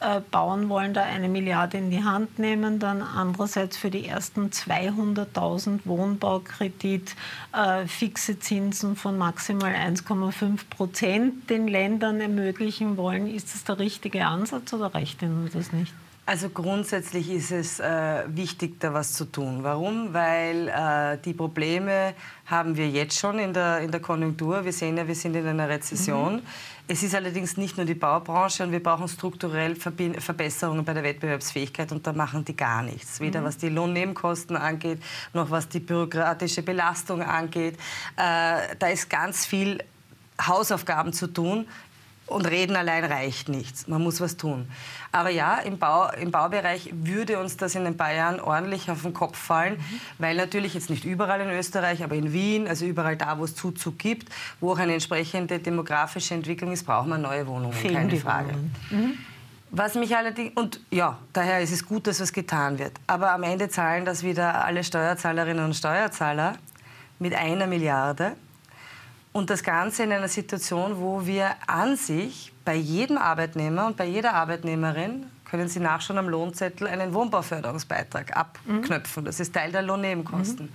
äh, 0.00 0.20
bauen 0.30 0.68
wollen, 0.68 0.94
da 0.94 1.02
eine 1.02 1.28
Milliarde 1.28 1.78
in 1.78 1.90
die 1.90 2.04
Hand 2.04 2.38
nehmen, 2.38 2.78
dann 2.78 3.02
andererseits 3.02 3.76
für 3.76 3.90
die 3.90 4.06
ersten 4.06 4.50
200.000 4.50 5.80
Wohnbaukredit 5.84 7.16
äh, 7.52 7.86
fixe 7.86 8.38
Zinsen 8.38 8.94
von 8.94 9.18
maximal 9.18 9.72
1,5 9.72 10.60
Prozent 10.70 11.50
den 11.50 11.66
Ländern 11.66 12.20
ermöglichen 12.20 12.96
wollen? 12.96 13.26
Ist 13.26 13.54
das 13.54 13.64
der 13.64 13.78
richtige 13.78 14.26
Ansatz 14.26 14.72
oder 14.72 14.94
reicht 14.94 15.22
Ihnen 15.22 15.50
das 15.52 15.72
nicht? 15.72 15.92
Also 16.24 16.50
grundsätzlich 16.50 17.28
ist 17.30 17.50
es 17.50 17.80
äh, 17.80 18.22
wichtig, 18.28 18.78
da 18.78 18.94
was 18.94 19.12
zu 19.12 19.24
tun. 19.24 19.64
Warum? 19.64 20.14
Weil 20.14 20.68
äh, 20.68 21.18
die 21.18 21.34
Probleme 21.34 22.14
haben 22.46 22.76
wir 22.76 22.88
jetzt 22.88 23.18
schon 23.18 23.40
in 23.40 23.52
der, 23.52 23.80
in 23.80 23.90
der 23.90 24.00
Konjunktur. 24.00 24.64
Wir 24.64 24.72
sehen 24.72 24.96
ja, 24.96 25.08
wir 25.08 25.16
sind 25.16 25.34
in 25.34 25.44
einer 25.48 25.68
Rezession. 25.68 26.36
Mhm. 26.36 26.42
Es 26.86 27.02
ist 27.02 27.16
allerdings 27.16 27.56
nicht 27.56 27.76
nur 27.76 27.86
die 27.86 27.94
Baubranche 27.94 28.62
und 28.62 28.70
wir 28.70 28.82
brauchen 28.82 29.08
strukturell 29.08 29.74
Verbesserungen 29.74 30.84
bei 30.84 30.94
der 30.94 31.02
Wettbewerbsfähigkeit 31.02 31.90
und 31.90 32.06
da 32.06 32.12
machen 32.12 32.44
die 32.44 32.54
gar 32.54 32.82
nichts. 32.82 33.18
Weder 33.18 33.40
mhm. 33.40 33.44
was 33.44 33.56
die 33.56 33.68
Lohnnebenkosten 33.68 34.56
angeht, 34.56 35.02
noch 35.32 35.50
was 35.50 35.68
die 35.68 35.80
bürokratische 35.80 36.62
Belastung 36.62 37.22
angeht. 37.22 37.74
Äh, 38.16 38.76
da 38.78 38.86
ist 38.92 39.10
ganz 39.10 39.44
viel 39.44 39.82
Hausaufgaben 40.40 41.12
zu 41.12 41.26
tun 41.26 41.66
Und 42.32 42.46
reden 42.46 42.76
allein 42.76 43.04
reicht 43.04 43.48
nichts. 43.48 43.86
Man 43.88 44.02
muss 44.02 44.20
was 44.20 44.36
tun. 44.36 44.68
Aber 45.12 45.30
ja, 45.30 45.58
im, 45.58 45.78
Bau, 45.78 46.10
im 46.10 46.30
Baubereich 46.30 46.90
würde 46.92 47.38
uns 47.38 47.56
das 47.56 47.74
in 47.74 47.86
ein 47.86 47.96
paar 47.96 48.12
Jahren 48.12 48.40
ordentlich 48.40 48.90
auf 48.90 49.02
den 49.02 49.12
Kopf 49.12 49.36
fallen, 49.36 49.74
mhm. 49.74 50.00
weil 50.18 50.36
natürlich 50.36 50.74
jetzt 50.74 50.90
nicht 50.90 51.04
überall 51.04 51.40
in 51.40 51.50
Österreich, 51.50 52.02
aber 52.02 52.14
in 52.14 52.32
Wien, 52.32 52.66
also 52.66 52.84
überall 52.86 53.16
da, 53.16 53.38
wo 53.38 53.44
es 53.44 53.54
Zuzug 53.54 53.98
gibt, 53.98 54.32
wo 54.60 54.72
auch 54.72 54.78
eine 54.78 54.94
entsprechende 54.94 55.58
demografische 55.58 56.34
Entwicklung 56.34 56.72
ist, 56.72 56.84
braucht 56.84 57.08
man 57.08 57.22
neue 57.22 57.46
Wohnungen, 57.46 57.74
Fehlen 57.74 58.08
keine 58.08 58.16
Frage. 58.16 58.54
Mhm. 58.90 59.18
Was 59.74 59.94
mich 59.94 60.14
allerdings, 60.14 60.52
und 60.54 60.80
ja, 60.90 61.18
daher 61.32 61.60
ist 61.60 61.72
es 61.72 61.86
gut, 61.86 62.06
dass 62.06 62.20
was 62.20 62.32
getan 62.32 62.78
wird. 62.78 62.92
Aber 63.06 63.32
am 63.32 63.42
Ende 63.42 63.70
zahlen 63.70 64.04
das 64.04 64.22
wieder 64.22 64.64
alle 64.64 64.84
Steuerzahlerinnen 64.84 65.64
und 65.64 65.74
Steuerzahler 65.74 66.56
mit 67.18 67.34
einer 67.34 67.66
Milliarde. 67.66 68.36
Und 69.32 69.48
das 69.48 69.62
Ganze 69.62 70.02
in 70.02 70.12
einer 70.12 70.28
Situation, 70.28 71.00
wo 71.00 71.26
wir 71.26 71.56
an 71.66 71.96
sich 71.96 72.52
bei 72.64 72.74
jedem 72.74 73.16
Arbeitnehmer 73.16 73.86
und 73.86 73.96
bei 73.96 74.06
jeder 74.06 74.34
Arbeitnehmerin, 74.34 75.26
können 75.50 75.68
Sie 75.68 75.80
nachschauen 75.80 76.18
am 76.18 76.28
Lohnzettel, 76.28 76.86
einen 76.86 77.12
Wohnbauförderungsbeitrag 77.12 78.36
abknöpfen. 78.36 79.24
Das 79.24 79.40
ist 79.40 79.54
Teil 79.54 79.72
der 79.72 79.82
Lohnnebenkosten. 79.82 80.66
Mhm. 80.66 80.72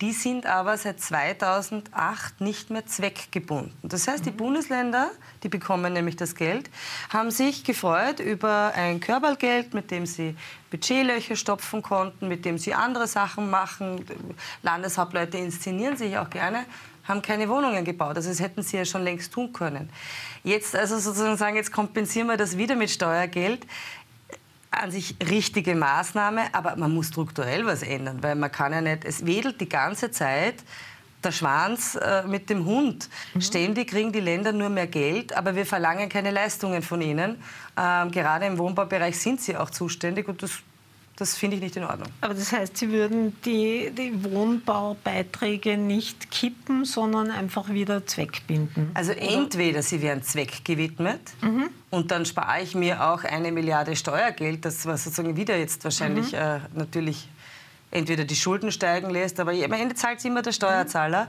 Die 0.00 0.12
sind 0.12 0.46
aber 0.46 0.76
seit 0.76 1.00
2008 1.00 2.40
nicht 2.40 2.70
mehr 2.70 2.86
zweckgebunden. 2.86 3.76
Das 3.82 4.06
heißt, 4.06 4.24
die 4.26 4.30
mhm. 4.30 4.36
Bundesländer, 4.36 5.10
die 5.42 5.48
bekommen 5.48 5.92
nämlich 5.92 6.14
das 6.14 6.36
Geld, 6.36 6.70
haben 7.10 7.32
sich 7.32 7.64
gefreut 7.64 8.20
über 8.20 8.72
ein 8.76 9.00
Körpergeld, 9.00 9.74
mit 9.74 9.90
dem 9.90 10.06
sie 10.06 10.36
Budgetlöcher 10.70 11.34
stopfen 11.34 11.82
konnten, 11.82 12.28
mit 12.28 12.44
dem 12.44 12.58
sie 12.58 12.74
andere 12.74 13.08
Sachen 13.08 13.50
machen. 13.50 14.04
Landeshauptleute 14.62 15.38
inszenieren 15.38 15.96
sich 15.96 16.16
auch 16.16 16.30
gerne 16.30 16.64
haben 17.08 17.22
keine 17.22 17.48
Wohnungen 17.48 17.84
gebaut. 17.84 18.16
Also 18.16 18.28
das 18.28 18.40
hätten 18.40 18.62
sie 18.62 18.76
ja 18.76 18.84
schon 18.84 19.02
längst 19.02 19.32
tun 19.32 19.52
können. 19.52 19.90
Jetzt 20.44 20.76
also 20.76 20.98
sozusagen 20.98 21.36
sagen, 21.36 21.56
jetzt 21.56 21.72
kompensieren 21.72 22.28
wir 22.28 22.36
das 22.36 22.56
wieder 22.56 22.76
mit 22.76 22.90
Steuergeld. 22.90 23.66
An 24.70 24.90
sich 24.90 25.16
richtige 25.30 25.74
Maßnahme, 25.74 26.42
aber 26.52 26.76
man 26.76 26.92
muss 26.92 27.08
strukturell 27.08 27.64
was 27.64 27.82
ändern, 27.82 28.22
weil 28.22 28.34
man 28.34 28.52
kann 28.52 28.72
ja 28.72 28.82
nicht, 28.82 29.04
es 29.06 29.24
wedelt 29.24 29.60
die 29.60 29.68
ganze 29.68 30.10
Zeit 30.10 30.56
der 31.24 31.32
Schwanz 31.32 31.96
äh, 31.96 32.22
mit 32.24 32.48
dem 32.50 32.64
Hund. 32.64 33.08
Mhm. 33.34 33.40
Ständig 33.40 33.90
kriegen 33.90 34.12
die 34.12 34.20
Länder 34.20 34.52
nur 34.52 34.68
mehr 34.68 34.86
Geld, 34.86 35.36
aber 35.36 35.56
wir 35.56 35.66
verlangen 35.66 36.08
keine 36.08 36.30
Leistungen 36.30 36.82
von 36.82 37.00
ihnen. 37.00 37.42
Ähm, 37.76 38.10
gerade 38.10 38.46
im 38.46 38.58
Wohnbaubereich 38.58 39.18
sind 39.18 39.40
sie 39.40 39.56
auch 39.56 39.70
zuständig 39.70 40.28
und 40.28 40.42
das 40.42 40.52
das 41.18 41.36
finde 41.36 41.56
ich 41.56 41.62
nicht 41.62 41.76
in 41.76 41.82
Ordnung. 41.82 42.08
Aber 42.20 42.32
das 42.32 42.52
heißt, 42.52 42.76
Sie 42.76 42.90
würden 42.90 43.36
die, 43.44 43.90
die, 43.90 44.22
Wohnbaubeiträge 44.22 45.76
nicht 45.76 46.30
kippen, 46.30 46.84
sondern 46.84 47.32
einfach 47.32 47.70
wieder 47.70 48.06
zweckbinden? 48.06 48.92
Also 48.94 49.10
entweder 49.10 49.82
sie 49.82 50.00
werden 50.00 50.22
zweckgewidmet 50.22 51.20
mhm. 51.40 51.70
und 51.90 52.12
dann 52.12 52.24
spare 52.24 52.62
ich 52.62 52.76
mir 52.76 53.04
auch 53.04 53.24
eine 53.24 53.50
Milliarde 53.50 53.96
Steuergeld, 53.96 54.64
das 54.64 54.86
was 54.86 55.04
sozusagen 55.04 55.36
wieder 55.36 55.56
jetzt 55.56 55.82
wahrscheinlich 55.82 56.30
mhm. 56.30 56.38
äh, 56.38 56.60
natürlich 56.74 57.28
entweder 57.90 58.24
die 58.24 58.36
Schulden 58.36 58.70
steigen 58.70 59.10
lässt, 59.10 59.40
aber 59.40 59.50
am 59.50 59.72
Ende 59.72 59.96
zahlt 59.96 60.20
sie 60.20 60.28
immer 60.28 60.42
der 60.42 60.52
Steuerzahler. 60.52 61.24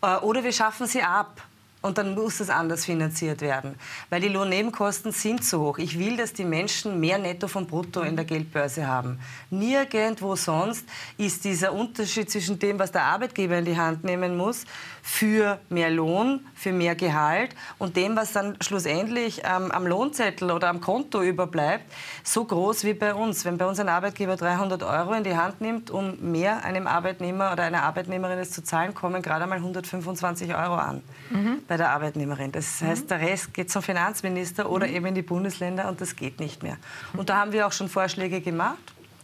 Mhm. 0.00 0.08
Äh, 0.08 0.16
oder 0.16 0.42
wir 0.42 0.52
schaffen 0.52 0.88
sie 0.88 1.02
ab. 1.02 1.40
Und 1.82 1.98
dann 1.98 2.14
muss 2.14 2.38
es 2.38 2.48
anders 2.48 2.84
finanziert 2.84 3.40
werden. 3.40 3.74
Weil 4.08 4.20
die 4.20 4.28
Lohnnebenkosten 4.28 5.10
sind 5.10 5.44
zu 5.44 5.60
hoch. 5.60 5.78
Ich 5.78 5.98
will, 5.98 6.16
dass 6.16 6.32
die 6.32 6.44
Menschen 6.44 7.00
mehr 7.00 7.18
Netto 7.18 7.48
von 7.48 7.66
Brutto 7.66 8.02
in 8.02 8.14
der 8.14 8.24
Geldbörse 8.24 8.86
haben. 8.86 9.18
Nirgendwo 9.50 10.36
sonst 10.36 10.86
ist 11.18 11.44
dieser 11.44 11.72
Unterschied 11.72 12.30
zwischen 12.30 12.60
dem, 12.60 12.78
was 12.78 12.92
der 12.92 13.02
Arbeitgeber 13.02 13.58
in 13.58 13.64
die 13.64 13.76
Hand 13.76 14.04
nehmen 14.04 14.36
muss, 14.36 14.64
für 15.02 15.58
mehr 15.68 15.90
Lohn, 15.90 16.46
für 16.54 16.72
mehr 16.72 16.94
Gehalt 16.94 17.50
und 17.78 17.96
dem, 17.96 18.14
was 18.14 18.32
dann 18.32 18.56
schlussendlich 18.60 19.42
ähm, 19.44 19.72
am 19.72 19.84
Lohnzettel 19.84 20.52
oder 20.52 20.68
am 20.68 20.80
Konto 20.80 21.20
überbleibt, 21.20 21.92
so 22.22 22.44
groß 22.44 22.84
wie 22.84 22.94
bei 22.94 23.12
uns. 23.12 23.44
Wenn 23.44 23.58
bei 23.58 23.66
uns 23.66 23.80
ein 23.80 23.88
Arbeitgeber 23.88 24.36
300 24.36 24.84
Euro 24.84 25.14
in 25.14 25.24
die 25.24 25.36
Hand 25.36 25.60
nimmt, 25.60 25.90
um 25.90 26.16
mehr 26.20 26.64
einem 26.64 26.86
Arbeitnehmer 26.86 27.52
oder 27.52 27.64
einer 27.64 27.82
Arbeitnehmerin 27.82 28.38
es 28.38 28.52
zu 28.52 28.62
zahlen, 28.62 28.94
kommen 28.94 29.20
gerade 29.20 29.48
mal 29.48 29.56
125 29.56 30.54
Euro 30.54 30.76
an. 30.76 31.02
Mhm 31.30 31.62
bei 31.72 31.78
der 31.78 31.88
Arbeitnehmerin. 31.88 32.52
Das 32.52 32.82
heißt, 32.82 33.10
der 33.10 33.20
Rest 33.20 33.54
geht 33.54 33.70
zum 33.70 33.80
Finanzminister 33.80 34.68
oder 34.68 34.86
mhm. 34.86 34.94
eben 34.94 35.06
in 35.06 35.14
die 35.14 35.22
Bundesländer 35.22 35.88
und 35.88 36.02
das 36.02 36.16
geht 36.16 36.38
nicht 36.38 36.62
mehr. 36.62 36.76
Und 37.16 37.30
da 37.30 37.38
haben 37.38 37.52
wir 37.52 37.66
auch 37.66 37.72
schon 37.72 37.88
Vorschläge 37.88 38.42
gemacht. 38.42 38.76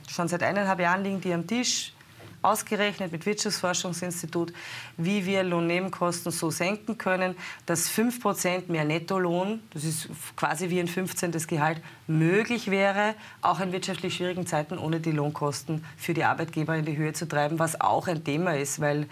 Schon 0.08 0.28
seit 0.28 0.42
eineinhalb 0.42 0.80
Jahren 0.80 1.04
liegen 1.04 1.20
die 1.20 1.34
am 1.34 1.46
Tisch 1.46 1.92
ausgerechnet 2.40 3.12
mit 3.12 3.26
Wirtschaftsforschungsinstitut, 3.26 4.54
wie 4.96 5.26
wir 5.26 5.42
Lohnnebenkosten 5.42 6.32
so 6.32 6.50
senken 6.50 6.96
können, 6.96 7.36
dass 7.66 7.90
5% 7.90 8.72
mehr 8.72 8.86
Nettolohn, 8.86 9.60
das 9.74 9.84
ist 9.84 10.08
quasi 10.34 10.70
wie 10.70 10.80
ein 10.80 10.88
15. 10.88 11.32
Gehalt, 11.48 11.82
möglich 12.06 12.70
wäre, 12.70 13.14
auch 13.42 13.60
in 13.60 13.72
wirtschaftlich 13.72 14.14
schwierigen 14.14 14.46
Zeiten 14.46 14.78
ohne 14.78 15.00
die 15.00 15.12
Lohnkosten 15.12 15.84
für 15.98 16.14
die 16.14 16.24
Arbeitgeber 16.24 16.76
in 16.76 16.86
die 16.86 16.96
Höhe 16.96 17.12
zu 17.12 17.28
treiben, 17.28 17.58
was 17.58 17.78
auch 17.78 18.08
ein 18.08 18.24
Thema 18.24 18.56
ist, 18.56 18.80
weil 18.80 19.06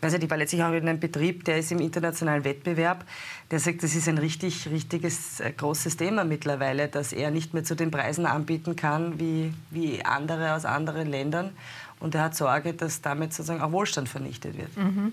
also 0.00 0.16
ich 0.16 0.30
war 0.30 0.36
letztlich 0.36 0.62
auch 0.62 0.72
in 0.72 0.88
einem 0.88 1.00
Betrieb, 1.00 1.44
der 1.44 1.58
ist 1.58 1.72
im 1.72 1.80
internationalen 1.80 2.44
Wettbewerb. 2.44 3.04
Der 3.50 3.58
sagt, 3.58 3.82
das 3.82 3.94
ist 3.96 4.08
ein 4.08 4.18
richtig, 4.18 4.68
richtiges, 4.70 5.40
äh, 5.40 5.50
großes 5.50 5.96
Thema 5.96 6.24
mittlerweile, 6.24 6.88
dass 6.88 7.12
er 7.12 7.30
nicht 7.30 7.54
mehr 7.54 7.64
zu 7.64 7.74
den 7.74 7.90
Preisen 7.90 8.26
anbieten 8.26 8.76
kann 8.76 9.18
wie, 9.18 9.52
wie 9.70 10.04
andere 10.04 10.54
aus 10.54 10.64
anderen 10.64 11.08
Ländern. 11.08 11.50
Und 12.00 12.14
er 12.14 12.22
hat 12.22 12.36
Sorge, 12.36 12.74
dass 12.74 13.00
damit 13.00 13.32
sozusagen 13.32 13.60
auch 13.60 13.72
Wohlstand 13.72 14.08
vernichtet 14.08 14.56
wird. 14.56 14.76
Mhm. 14.76 15.12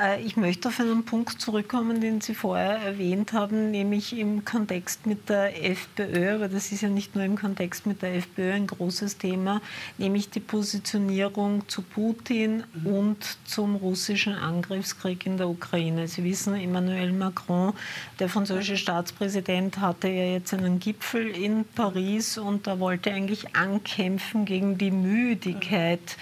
Äh, 0.00 0.22
ich 0.22 0.36
möchte 0.36 0.68
auf 0.68 0.80
einen 0.80 1.04
Punkt 1.04 1.40
zurückkommen, 1.40 2.00
den 2.00 2.20
Sie 2.20 2.34
vorher 2.34 2.78
erwähnt 2.78 3.32
haben, 3.32 3.70
nämlich 3.70 4.16
im 4.18 4.44
Kontext 4.44 5.06
mit 5.06 5.28
der 5.28 5.64
FPÖ, 5.64 6.36
aber 6.36 6.48
das 6.48 6.72
ist 6.72 6.80
ja 6.80 6.88
nicht 6.88 7.14
nur 7.14 7.24
im 7.24 7.36
Kontext 7.36 7.86
mit 7.86 8.02
der 8.02 8.14
FPÖ 8.14 8.52
ein 8.52 8.66
großes 8.66 9.18
Thema, 9.18 9.60
nämlich 9.98 10.30
die 10.30 10.40
Positionierung 10.40 11.68
zu 11.68 11.82
Putin 11.82 12.64
mhm. 12.74 12.86
und 12.86 13.38
zum 13.44 13.76
russischen 13.76 14.34
Angriffskrieg 14.34 15.26
in 15.26 15.36
der 15.36 15.48
Ukraine. 15.48 16.08
Sie 16.08 16.24
wissen, 16.24 16.54
Emmanuel 16.54 17.12
Macron, 17.12 17.74
der 18.18 18.28
französische 18.28 18.76
Staatspräsident, 18.76 19.78
hatte 19.78 20.08
ja 20.08 20.24
jetzt 20.24 20.54
einen 20.54 20.78
Gipfel 20.78 21.28
in 21.28 21.64
Paris 21.74 22.38
und 22.38 22.66
da 22.66 22.80
wollte 22.80 23.12
eigentlich 23.12 23.54
ankämpfen 23.54 24.44
gegen 24.44 24.78
die 24.78 24.90
Müdigkeit 24.90 26.13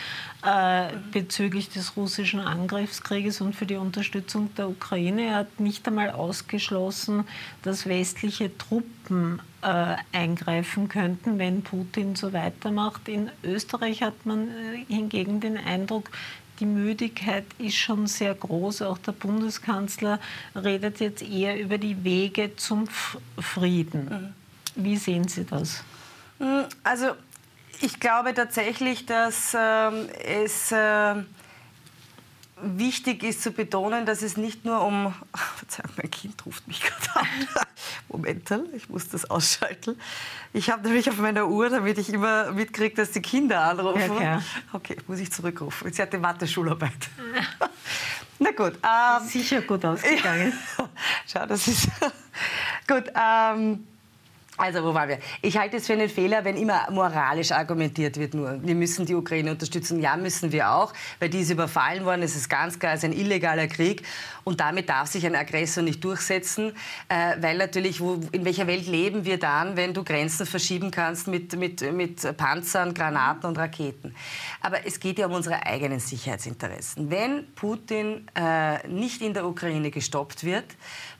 äh, 0.44 0.88
bezüglich 1.12 1.68
des 1.70 1.96
russischen 1.96 2.40
Angriffskrieges 2.40 3.40
und 3.40 3.54
für 3.54 3.66
die 3.66 3.76
Unterstützung 3.76 4.54
der 4.56 4.68
Ukraine. 4.68 5.26
Er 5.26 5.36
hat 5.36 5.60
nicht 5.60 5.86
einmal 5.86 6.10
ausgeschlossen, 6.10 7.24
dass 7.62 7.86
westliche 7.86 8.56
Truppen 8.56 9.40
äh, 9.62 9.96
eingreifen 10.12 10.88
könnten, 10.88 11.38
wenn 11.38 11.62
Putin 11.62 12.16
so 12.16 12.32
weitermacht. 12.32 13.08
In 13.08 13.30
Österreich 13.44 14.02
hat 14.02 14.26
man 14.26 14.48
äh, 14.48 14.84
hingegen 14.88 15.40
den 15.40 15.56
Eindruck, 15.56 16.10
die 16.60 16.66
Müdigkeit 16.66 17.44
ist 17.58 17.76
schon 17.76 18.06
sehr 18.06 18.34
groß. 18.34 18.82
Auch 18.82 18.98
der 18.98 19.12
Bundeskanzler 19.12 20.20
redet 20.54 21.00
jetzt 21.00 21.22
eher 21.22 21.58
über 21.58 21.78
die 21.78 22.04
Wege 22.04 22.54
zum 22.56 22.86
Frieden. 23.38 24.34
Mhm. 24.76 24.84
Wie 24.84 24.96
sehen 24.96 25.28
Sie 25.28 25.44
das? 25.44 25.82
Also 26.82 27.12
ich 27.82 28.00
glaube 28.00 28.32
tatsächlich, 28.34 29.06
dass 29.06 29.56
ähm, 29.58 30.08
es 30.24 30.72
äh, 30.72 31.14
wichtig 32.62 33.24
ist 33.24 33.42
zu 33.42 33.50
betonen, 33.50 34.06
dass 34.06 34.22
es 34.22 34.36
nicht 34.36 34.64
nur 34.64 34.82
um. 34.82 35.14
Verzeihung, 35.56 35.90
mein 35.96 36.10
Kind 36.10 36.46
ruft 36.46 36.66
mich 36.68 36.80
gerade 36.80 37.20
an. 37.20 37.26
Moment, 38.08 38.50
ich 38.74 38.88
muss 38.88 39.08
das 39.08 39.28
ausschalten. 39.30 39.98
Ich 40.52 40.70
habe 40.70 40.82
nämlich 40.82 41.08
auf 41.08 41.18
meiner 41.18 41.48
Uhr, 41.48 41.70
damit 41.70 41.98
ich 41.98 42.12
immer 42.12 42.52
mitkriege, 42.52 42.94
dass 42.94 43.10
die 43.10 43.22
Kinder 43.22 43.60
anrufen. 43.62 44.20
Ja, 44.20 44.42
okay, 44.72 44.96
muss 45.06 45.18
ich 45.18 45.32
zurückrufen. 45.32 45.92
Sie 45.92 46.02
hat 46.02 46.12
die 46.12 46.18
Mathe-Schularbeit. 46.18 47.10
Na 48.38 48.50
gut. 48.50 48.74
Ähm, 48.82 49.28
Sicher 49.28 49.62
gut 49.62 49.84
ausgegangen. 49.84 50.52
Schau, 51.26 51.46
das 51.46 51.68
ist. 51.68 51.88
gut. 52.86 53.04
Ähm, 53.14 53.86
also, 54.58 54.84
wo 54.84 54.92
waren 54.92 55.08
wir? 55.08 55.18
Ich 55.40 55.56
halte 55.56 55.78
es 55.78 55.86
für 55.86 55.94
einen 55.94 56.10
Fehler, 56.10 56.44
wenn 56.44 56.58
immer 56.58 56.86
moralisch 56.90 57.52
argumentiert 57.52 58.18
wird 58.18 58.34
nur. 58.34 58.62
Wir 58.62 58.74
müssen 58.74 59.06
die 59.06 59.14
Ukraine 59.14 59.50
unterstützen. 59.52 59.98
Ja, 59.98 60.16
müssen 60.16 60.52
wir 60.52 60.70
auch, 60.70 60.92
weil 61.20 61.30
die 61.30 61.40
ist 61.40 61.50
überfallen 61.50 62.04
worden. 62.04 62.22
Es 62.22 62.36
ist 62.36 62.50
ganz 62.50 62.78
klar, 62.78 62.92
es 62.92 62.98
ist 62.98 63.04
ein 63.04 63.16
illegaler 63.18 63.66
Krieg. 63.66 64.02
Und 64.44 64.60
damit 64.60 64.90
darf 64.90 65.08
sich 65.08 65.24
ein 65.24 65.36
Aggressor 65.36 65.82
nicht 65.82 66.04
durchsetzen, 66.04 66.72
äh, 67.08 67.36
weil 67.40 67.56
natürlich, 67.56 68.00
wo, 68.00 68.20
in 68.32 68.44
welcher 68.44 68.66
Welt 68.66 68.86
leben 68.86 69.24
wir 69.24 69.38
dann, 69.38 69.76
wenn 69.76 69.94
du 69.94 70.04
Grenzen 70.04 70.44
verschieben 70.44 70.90
kannst 70.90 71.28
mit, 71.28 71.56
mit, 71.56 71.80
mit 71.92 72.36
Panzern, 72.36 72.92
Granaten 72.92 73.48
und 73.48 73.56
Raketen. 73.56 74.14
Aber 74.60 74.86
es 74.86 75.00
geht 75.00 75.18
ja 75.18 75.26
um 75.26 75.32
unsere 75.32 75.64
eigenen 75.64 76.00
Sicherheitsinteressen. 76.00 77.10
Wenn 77.10 77.52
Putin 77.54 78.26
äh, 78.34 78.86
nicht 78.88 79.22
in 79.22 79.32
der 79.32 79.46
Ukraine 79.46 79.90
gestoppt 79.90 80.44
wird, 80.44 80.66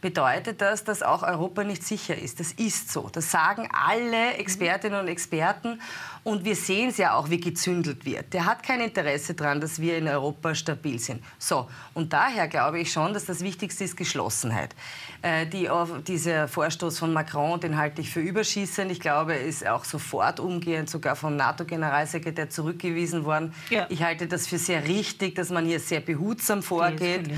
bedeutet 0.01 0.61
das, 0.61 0.85
dass 0.85 1.03
auch 1.03 1.23
Europa 1.23 1.65
nicht 1.65 1.85
sicher 1.85 2.19
ist. 2.19 2.41
Das 2.41 2.53
ist 2.53 2.93
so. 2.93 3.09
Das 3.11 3.22
Das 3.23 3.31
sagen 3.31 3.69
alle 3.73 4.35
Expertinnen 4.35 4.99
und 4.99 5.07
Experten. 5.07 5.81
Und 6.25 6.45
wir 6.45 6.57
sehen 6.57 6.91
es 6.91 6.99
ja 6.99 7.15
auch, 7.15 7.31
wie 7.31 7.39
gezündelt 7.39 8.05
wird. 8.05 8.33
Der 8.33 8.47
hat 8.47 8.65
kein 8.65 8.81
Interesse 8.81 9.35
daran, 9.35 9.61
dass 9.61 9.81
wir 9.81 9.97
in 9.97 10.09
Europa 10.09 10.55
stabil 10.55 10.99
sind. 10.99 11.23
So, 11.39 11.69
und 11.95 12.13
daher 12.13 12.49
glaube 12.49 12.81
ich 12.81 12.93
schon, 12.93 13.15
dass 13.15 13.25
das 13.25 13.41
Wichtigste 13.41 13.85
ist 13.85 13.97
Geschlossenheit. 13.97 14.75
Äh, 15.23 15.47
die, 15.47 15.69
dieser 16.07 16.49
Vorstoß 16.49 16.99
von 16.99 17.13
Macron, 17.13 17.61
den 17.61 17.77
halte 17.77 18.01
ich 18.01 18.11
für 18.11 18.21
überschießend. 18.21 18.91
Ich 18.91 19.01
glaube, 19.01 19.35
er 19.35 19.45
ist 19.45 19.67
auch 19.67 19.85
sofort 19.85 20.41
umgehend 20.41 20.91
sogar 20.91 21.15
vom 21.15 21.37
NATO-Generalsekretär 21.37 22.51
zurückgewiesen 22.51 23.25
worden. 23.25 23.55
Ja. 23.71 23.87
Ich 23.89 24.03
halte 24.03 24.27
das 24.27 24.49
für 24.49 24.59
sehr 24.59 24.87
richtig, 24.87 25.37
dass 25.37 25.51
man 25.51 25.65
hier 25.65 25.79
sehr 25.79 26.01
behutsam 26.01 26.63
vorgeht 26.63 27.31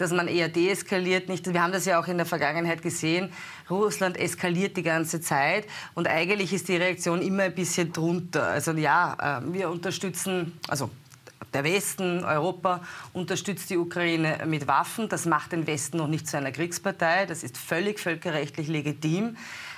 dass 0.00 0.12
man 0.12 0.28
eher 0.28 0.48
deeskaliert. 0.48 1.28
Nicht, 1.28 1.52
wir 1.52 1.62
haben 1.62 1.72
das 1.72 1.84
ja 1.84 2.00
auch 2.00 2.08
in 2.08 2.16
der 2.16 2.26
Vergangenheit 2.26 2.82
gesehen. 2.82 3.32
Russland 3.68 4.16
eskaliert 4.16 4.76
die 4.76 4.82
ganze 4.82 5.20
Zeit 5.20 5.66
und 5.94 6.08
eigentlich 6.08 6.52
ist 6.52 6.68
die 6.68 6.76
Reaktion 6.76 7.22
immer 7.22 7.44
ein 7.44 7.54
bisschen 7.54 7.92
drunter. 7.92 8.48
Also 8.48 8.72
ja, 8.72 9.40
äh, 9.40 9.52
wir 9.52 9.70
unterstützen, 9.70 10.58
also 10.68 10.90
der 11.52 11.64
Westen, 11.64 12.24
Europa 12.24 12.80
unterstützt 13.12 13.70
die 13.70 13.76
Ukraine 13.76 14.38
mit 14.46 14.66
Waffen. 14.66 15.08
Das 15.08 15.26
macht 15.26 15.52
den 15.52 15.66
Westen 15.66 15.96
noch 15.96 16.06
nicht 16.06 16.28
zu 16.28 16.36
einer 16.36 16.52
Kriegspartei. 16.52 17.26
Das 17.26 17.42
ist 17.42 17.56
völlig 17.56 17.98
völkerrechtlich 17.98 18.68
legitim, 18.68 19.36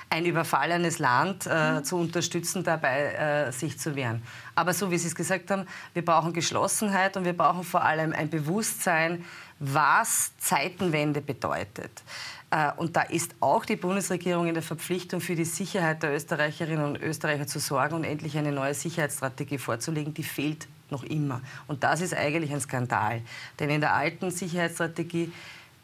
ein 0.09 0.25
überfallenes 0.25 0.99
Land 0.99 1.47
äh, 1.47 1.79
mhm. 1.79 1.83
zu 1.83 1.97
unterstützen, 1.97 2.63
dabei 2.63 3.47
äh, 3.47 3.51
sich 3.51 3.79
zu 3.79 3.95
wehren. 3.95 4.21
Aber 4.53 4.73
so 4.73 4.91
wie 4.91 4.97
Sie 4.97 5.07
es 5.07 5.15
gesagt 5.15 5.49
haben, 5.49 5.65
wir 5.93 6.05
brauchen 6.05 6.33
Geschlossenheit 6.33 7.17
und 7.17 7.25
wir 7.25 7.35
brauchen 7.35 7.63
vor 7.63 7.83
allem 7.83 8.13
ein 8.13 8.29
Bewusstsein, 8.29 9.25
was 9.65 10.31
Zeitenwende 10.37 11.21
bedeutet. 11.21 12.03
Äh, 12.51 12.71
und 12.75 12.95
da 12.95 13.03
ist 13.03 13.33
auch 13.39 13.65
die 13.65 13.77
Bundesregierung 13.77 14.47
in 14.47 14.53
der 14.53 14.63
Verpflichtung, 14.63 15.21
für 15.21 15.35
die 15.35 15.45
Sicherheit 15.45 16.03
der 16.03 16.13
Österreicherinnen 16.13 16.83
und 16.83 17.01
Österreicher 17.01 17.47
zu 17.47 17.59
sorgen 17.59 17.95
und 17.95 18.03
endlich 18.03 18.37
eine 18.37 18.51
neue 18.51 18.73
Sicherheitsstrategie 18.73 19.57
vorzulegen. 19.57 20.13
Die 20.13 20.23
fehlt 20.23 20.67
noch 20.89 21.03
immer. 21.03 21.41
Und 21.67 21.83
das 21.83 22.01
ist 22.01 22.13
eigentlich 22.13 22.51
ein 22.51 22.59
Skandal. 22.59 23.21
Denn 23.59 23.69
in 23.69 23.79
der 23.79 23.93
alten 23.93 24.31
Sicherheitsstrategie 24.31 25.31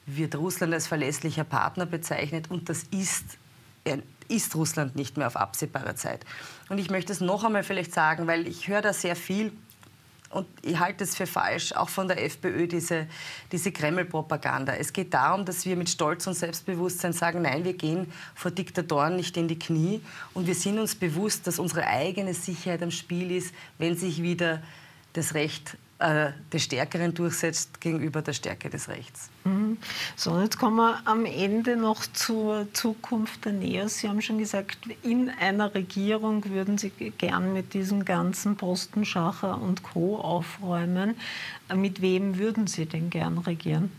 wird 0.05 0.35
Russland 0.35 0.73
als 0.73 0.87
verlässlicher 0.87 1.43
Partner 1.43 1.85
bezeichnet 1.85 2.49
und 2.49 2.67
das 2.67 2.83
ist, 2.91 3.37
ist 4.27 4.55
Russland 4.55 4.95
nicht 4.95 5.17
mehr 5.17 5.27
auf 5.27 5.35
absehbare 5.35 5.95
Zeit. 5.95 6.25
Und 6.67 6.79
ich 6.79 6.89
möchte 6.89 7.13
es 7.13 7.21
noch 7.21 7.43
einmal 7.43 7.63
vielleicht 7.63 7.93
sagen, 7.93 8.27
weil 8.27 8.47
ich 8.47 8.67
höre 8.67 8.81
da 8.81 8.91
sehr 8.91 9.15
viel 9.15 9.53
und 10.29 10.47
ich 10.61 10.77
halte 10.77 11.03
es 11.03 11.15
für 11.15 11.25
falsch, 11.25 11.73
auch 11.73 11.89
von 11.89 12.07
der 12.07 12.23
FPÖ, 12.23 12.67
diese, 12.67 13.07
diese 13.51 13.71
Kreml-Propaganda. 13.71 14.73
Es 14.73 14.93
geht 14.93 15.13
darum, 15.13 15.43
dass 15.43 15.65
wir 15.65 15.75
mit 15.75 15.89
Stolz 15.89 16.27
und 16.27 16.35
Selbstbewusstsein 16.35 17.13
sagen, 17.13 17.41
nein, 17.41 17.63
wir 17.63 17.73
gehen 17.73 18.11
vor 18.35 18.51
Diktatoren 18.51 19.15
nicht 19.15 19.37
in 19.37 19.47
die 19.47 19.57
Knie 19.57 20.01
und 20.33 20.45
wir 20.45 20.55
sind 20.55 20.77
uns 20.77 20.93
bewusst, 20.93 21.47
dass 21.47 21.57
unsere 21.57 21.87
eigene 21.87 22.33
Sicherheit 22.33 22.83
am 22.83 22.91
Spiel 22.91 23.31
ist, 23.31 23.53
wenn 23.79 23.97
sich 23.97 24.21
wieder 24.21 24.61
das 25.13 25.33
Recht 25.33 25.77
äh, 25.99 26.31
des 26.53 26.63
Stärkeren 26.63 27.13
durchsetzt 27.13 27.81
gegenüber 27.81 28.21
der 28.21 28.33
Stärke 28.33 28.69
des 28.69 28.87
Rechts. 28.87 29.29
Mhm. 29.43 29.77
So, 30.15 30.39
jetzt 30.39 30.57
kommen 30.57 30.77
wir 30.77 31.01
am 31.05 31.25
Ende 31.25 31.75
noch 31.75 32.05
zur 32.05 32.67
Zukunft 32.73 33.43
der 33.43 33.51
NEOS. 33.53 33.99
Sie 33.99 34.07
haben 34.07 34.21
schon 34.21 34.37
gesagt, 34.37 34.77
in 35.03 35.29
einer 35.29 35.73
Regierung 35.75 36.45
würden 36.45 36.77
Sie 36.77 36.89
gern 36.89 37.51
mit 37.51 37.73
diesem 37.73 38.05
ganzen 38.05 38.55
Postenschacher 38.55 39.61
und 39.61 39.83
Co. 39.83 40.17
aufräumen. 40.17 41.15
Mit 41.75 42.01
wem 42.01 42.37
würden 42.37 42.67
Sie 42.67 42.85
denn 42.85 43.09
gern 43.09 43.37
regieren? 43.37 43.91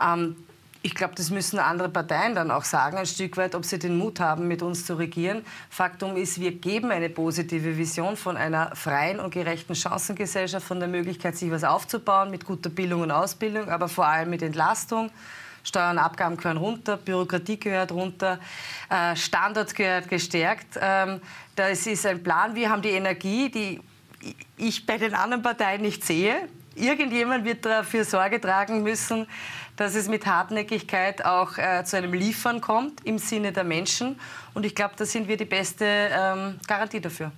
Ähm, 0.00 0.36
ich 0.84 0.94
glaube, 0.96 1.14
das 1.14 1.30
müssen 1.30 1.60
andere 1.60 1.88
Parteien 1.88 2.34
dann 2.34 2.50
auch 2.50 2.64
sagen, 2.64 2.96
ein 2.96 3.06
Stück 3.06 3.36
weit, 3.36 3.54
ob 3.54 3.64
sie 3.64 3.78
den 3.78 3.96
Mut 3.96 4.18
haben, 4.18 4.48
mit 4.48 4.62
uns 4.62 4.84
zu 4.84 4.94
regieren. 4.94 5.44
Faktum 5.70 6.16
ist, 6.16 6.40
wir 6.40 6.52
geben 6.52 6.90
eine 6.90 7.08
positive 7.08 7.78
Vision 7.78 8.16
von 8.16 8.36
einer 8.36 8.74
freien 8.74 9.20
und 9.20 9.32
gerechten 9.32 9.76
Chancengesellschaft, 9.76 10.66
von 10.66 10.80
der 10.80 10.88
Möglichkeit, 10.88 11.36
sich 11.36 11.52
was 11.52 11.62
aufzubauen 11.62 12.30
mit 12.30 12.44
guter 12.44 12.68
Bildung 12.68 13.02
und 13.02 13.12
Ausbildung, 13.12 13.68
aber 13.68 13.88
vor 13.88 14.06
allem 14.06 14.30
mit 14.30 14.42
Entlastung. 14.42 15.10
Steuern 15.64 15.98
Abgaben 15.98 16.36
gehören 16.36 16.56
runter, 16.56 16.96
Bürokratie 16.96 17.60
gehört 17.60 17.92
runter, 17.92 18.40
äh, 18.90 19.14
Standards 19.14 19.74
gehört 19.74 20.08
gestärkt. 20.08 20.78
Ähm, 20.80 21.20
das 21.54 21.86
ist 21.86 22.04
ein 22.04 22.20
Plan. 22.20 22.56
Wir 22.56 22.68
haben 22.68 22.82
die 22.82 22.90
Energie, 22.90 23.48
die 23.48 23.80
ich 24.56 24.84
bei 24.84 24.98
den 24.98 25.14
anderen 25.14 25.42
Parteien 25.42 25.82
nicht 25.82 26.04
sehe. 26.04 26.48
Irgendjemand 26.74 27.44
wird 27.44 27.64
dafür 27.64 28.04
Sorge 28.04 28.40
tragen 28.40 28.82
müssen, 28.82 29.26
dass 29.76 29.94
es 29.94 30.08
mit 30.08 30.26
Hartnäckigkeit 30.26 31.24
auch 31.24 31.58
äh, 31.58 31.84
zu 31.84 31.96
einem 31.96 32.12
Liefern 32.12 32.60
kommt 32.60 33.04
im 33.04 33.18
Sinne 33.18 33.52
der 33.52 33.64
Menschen. 33.64 34.18
Und 34.54 34.66
ich 34.66 34.74
glaube, 34.74 34.94
da 34.96 35.04
sind 35.04 35.28
wir 35.28 35.36
die 35.36 35.44
beste 35.44 35.84
ähm, 35.86 36.60
Garantie 36.66 37.00
dafür. 37.00 37.32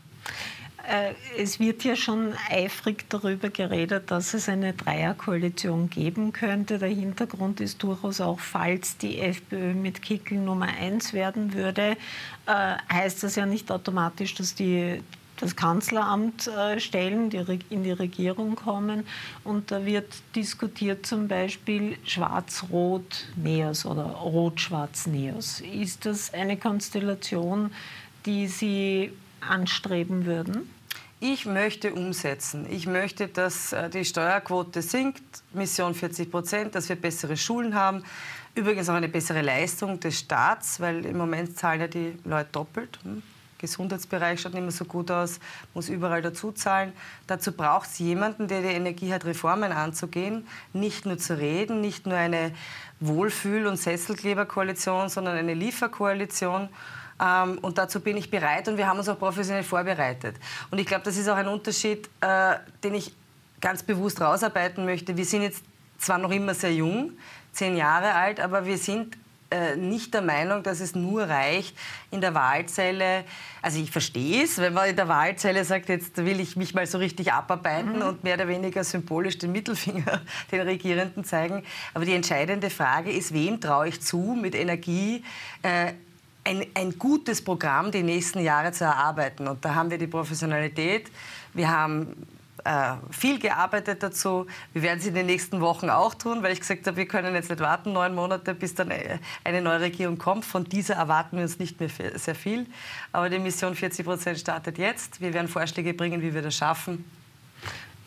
Äh, 0.86 1.14
es 1.40 1.58
wird 1.58 1.82
ja 1.84 1.96
schon 1.96 2.34
eifrig 2.50 3.08
darüber 3.08 3.48
geredet, 3.48 4.10
dass 4.10 4.34
es 4.34 4.48
eine 4.48 4.74
Dreierkoalition 4.74 5.88
geben 5.88 6.32
könnte. 6.32 6.78
Der 6.78 6.88
Hintergrund 6.88 7.60
ist 7.60 7.82
durchaus 7.82 8.20
auch, 8.20 8.38
falls 8.38 8.98
die 8.98 9.18
FPÖ 9.20 9.72
mit 9.72 10.02
Kickel 10.02 10.38
Nummer 10.38 10.66
eins 10.66 11.14
werden 11.14 11.54
würde, 11.54 11.96
äh, 12.46 12.74
heißt 12.92 13.22
das 13.22 13.36
ja 13.36 13.46
nicht 13.46 13.70
automatisch, 13.70 14.34
dass 14.34 14.54
die 14.54 15.00
das 15.38 15.56
Kanzleramt 15.56 16.46
äh, 16.46 16.78
stellen, 16.80 17.30
die 17.30 17.44
in 17.70 17.82
die 17.82 17.92
Regierung 17.92 18.56
kommen. 18.56 19.06
Und 19.42 19.70
da 19.70 19.84
wird 19.84 20.12
diskutiert 20.34 21.06
zum 21.06 21.28
Beispiel 21.28 21.96
Schwarz-Rot-Neos 22.04 23.86
oder 23.86 24.04
Rot-Schwarz-Neos. 24.04 25.60
Ist 25.60 26.06
das 26.06 26.32
eine 26.32 26.56
Konstellation, 26.56 27.72
die 28.26 28.46
Sie 28.46 29.12
anstreben 29.40 30.26
würden? 30.26 30.70
Ich 31.20 31.46
möchte 31.46 31.94
umsetzen. 31.94 32.66
Ich 32.68 32.86
möchte, 32.86 33.28
dass 33.28 33.72
äh, 33.72 33.88
die 33.88 34.04
Steuerquote 34.04 34.82
sinkt, 34.82 35.22
Mission 35.52 35.94
40 35.94 36.30
Prozent, 36.30 36.74
dass 36.74 36.88
wir 36.88 36.96
bessere 36.96 37.36
Schulen 37.36 37.74
haben. 37.74 38.04
Übrigens 38.54 38.88
auch 38.88 38.94
eine 38.94 39.08
bessere 39.08 39.40
Leistung 39.40 39.98
des 40.00 40.18
Staats, 40.18 40.80
weil 40.80 41.04
im 41.06 41.16
Moment 41.16 41.56
zahlen 41.56 41.80
ja 41.80 41.88
die 41.88 42.18
Leute 42.24 42.50
doppelt. 42.52 42.98
Gesundheitsbereich 43.58 44.40
schaut 44.40 44.54
nicht 44.54 44.62
mehr 44.62 44.70
so 44.70 44.84
gut 44.84 45.10
aus, 45.10 45.40
muss 45.74 45.88
überall 45.88 46.22
dazu 46.22 46.52
zahlen. 46.52 46.92
Dazu 47.26 47.52
braucht 47.52 47.88
es 47.88 47.98
jemanden, 47.98 48.48
der 48.48 48.60
die 48.60 48.68
Energie 48.68 49.12
hat, 49.12 49.24
Reformen 49.24 49.72
anzugehen, 49.72 50.46
nicht 50.72 51.06
nur 51.06 51.18
zu 51.18 51.38
reden, 51.38 51.80
nicht 51.80 52.06
nur 52.06 52.16
eine 52.16 52.52
Wohlfühl- 53.00 53.66
und 53.66 53.76
Sesselkleberkoalition, 53.76 55.08
sondern 55.08 55.36
eine 55.36 55.54
Lieferkoalition. 55.54 56.68
Ähm, 57.20 57.58
und 57.62 57.78
dazu 57.78 58.00
bin 58.00 58.16
ich 58.16 58.30
bereit 58.30 58.68
und 58.68 58.76
wir 58.76 58.86
haben 58.86 58.98
uns 58.98 59.08
auch 59.08 59.18
professionell 59.18 59.62
vorbereitet. 59.62 60.36
Und 60.70 60.78
ich 60.78 60.86
glaube, 60.86 61.04
das 61.04 61.16
ist 61.16 61.28
auch 61.28 61.36
ein 61.36 61.48
Unterschied, 61.48 62.08
äh, 62.20 62.56
den 62.82 62.94
ich 62.94 63.14
ganz 63.60 63.82
bewusst 63.82 64.20
rausarbeiten 64.20 64.84
möchte. 64.84 65.16
Wir 65.16 65.24
sind 65.24 65.42
jetzt 65.42 65.64
zwar 65.98 66.18
noch 66.18 66.30
immer 66.30 66.54
sehr 66.54 66.74
jung, 66.74 67.12
zehn 67.52 67.76
Jahre 67.76 68.14
alt, 68.14 68.40
aber 68.40 68.66
wir 68.66 68.78
sind 68.78 69.16
äh, 69.54 69.76
nicht 69.76 70.12
der 70.14 70.22
Meinung, 70.22 70.64
dass 70.64 70.80
es 70.80 70.96
nur 70.96 71.28
reicht, 71.28 71.76
in 72.10 72.20
der 72.20 72.34
Wahlzelle, 72.34 73.24
also 73.62 73.78
ich 73.78 73.90
verstehe 73.90 74.42
es, 74.42 74.58
wenn 74.58 74.72
man 74.72 74.88
in 74.88 74.96
der 74.96 75.06
Wahlzelle 75.06 75.64
sagt, 75.64 75.88
jetzt 75.88 76.16
will 76.16 76.40
ich 76.40 76.56
mich 76.56 76.74
mal 76.74 76.86
so 76.88 76.98
richtig 76.98 77.32
abarbeiten 77.32 77.96
mhm. 77.96 78.02
und 78.02 78.24
mehr 78.24 78.34
oder 78.34 78.48
weniger 78.48 78.82
symbolisch 78.82 79.38
den 79.38 79.52
Mittelfinger 79.52 80.22
den 80.50 80.60
Regierenden 80.62 81.22
zeigen. 81.22 81.62
Aber 81.92 82.04
die 82.04 82.14
entscheidende 82.14 82.68
Frage 82.68 83.12
ist, 83.12 83.32
wem 83.32 83.60
traue 83.60 83.88
ich 83.88 84.00
zu, 84.00 84.36
mit 84.40 84.56
Energie 84.56 85.22
äh, 85.62 85.92
ein, 86.42 86.66
ein 86.74 86.98
gutes 86.98 87.42
Programm 87.42 87.92
die 87.92 88.02
nächsten 88.02 88.40
Jahre 88.40 88.72
zu 88.72 88.84
erarbeiten. 88.84 89.46
Und 89.46 89.64
da 89.64 89.76
haben 89.76 89.90
wir 89.90 89.98
die 89.98 90.08
Professionalität, 90.08 91.12
wir 91.52 91.70
haben 91.70 92.26
äh, 92.64 92.94
viel 93.10 93.38
gearbeitet 93.38 94.02
dazu. 94.02 94.46
Wir 94.72 94.82
werden 94.82 94.98
es 94.98 95.06
in 95.06 95.14
den 95.14 95.26
nächsten 95.26 95.60
Wochen 95.60 95.90
auch 95.90 96.14
tun, 96.14 96.42
weil 96.42 96.52
ich 96.52 96.60
gesagt 96.60 96.86
habe, 96.86 96.96
wir 96.96 97.06
können 97.06 97.34
jetzt 97.34 97.50
nicht 97.50 97.60
warten, 97.60 97.92
neun 97.92 98.14
Monate, 98.14 98.54
bis 98.54 98.74
dann 98.74 98.90
äh, 98.90 99.18
eine 99.44 99.60
neue 99.60 99.80
Regierung 99.80 100.18
kommt. 100.18 100.44
Von 100.44 100.64
dieser 100.64 100.94
erwarten 100.94 101.36
wir 101.36 101.44
uns 101.44 101.58
nicht 101.58 101.78
mehr 101.80 101.90
sehr 102.14 102.34
viel. 102.34 102.66
Aber 103.12 103.28
die 103.28 103.38
Mission 103.38 103.74
40 103.74 104.04
Prozent 104.04 104.38
startet 104.38 104.78
jetzt. 104.78 105.20
Wir 105.20 105.32
werden 105.34 105.48
Vorschläge 105.48 105.94
bringen, 105.94 106.22
wie 106.22 106.34
wir 106.34 106.42
das 106.42 106.56
schaffen. 106.56 107.04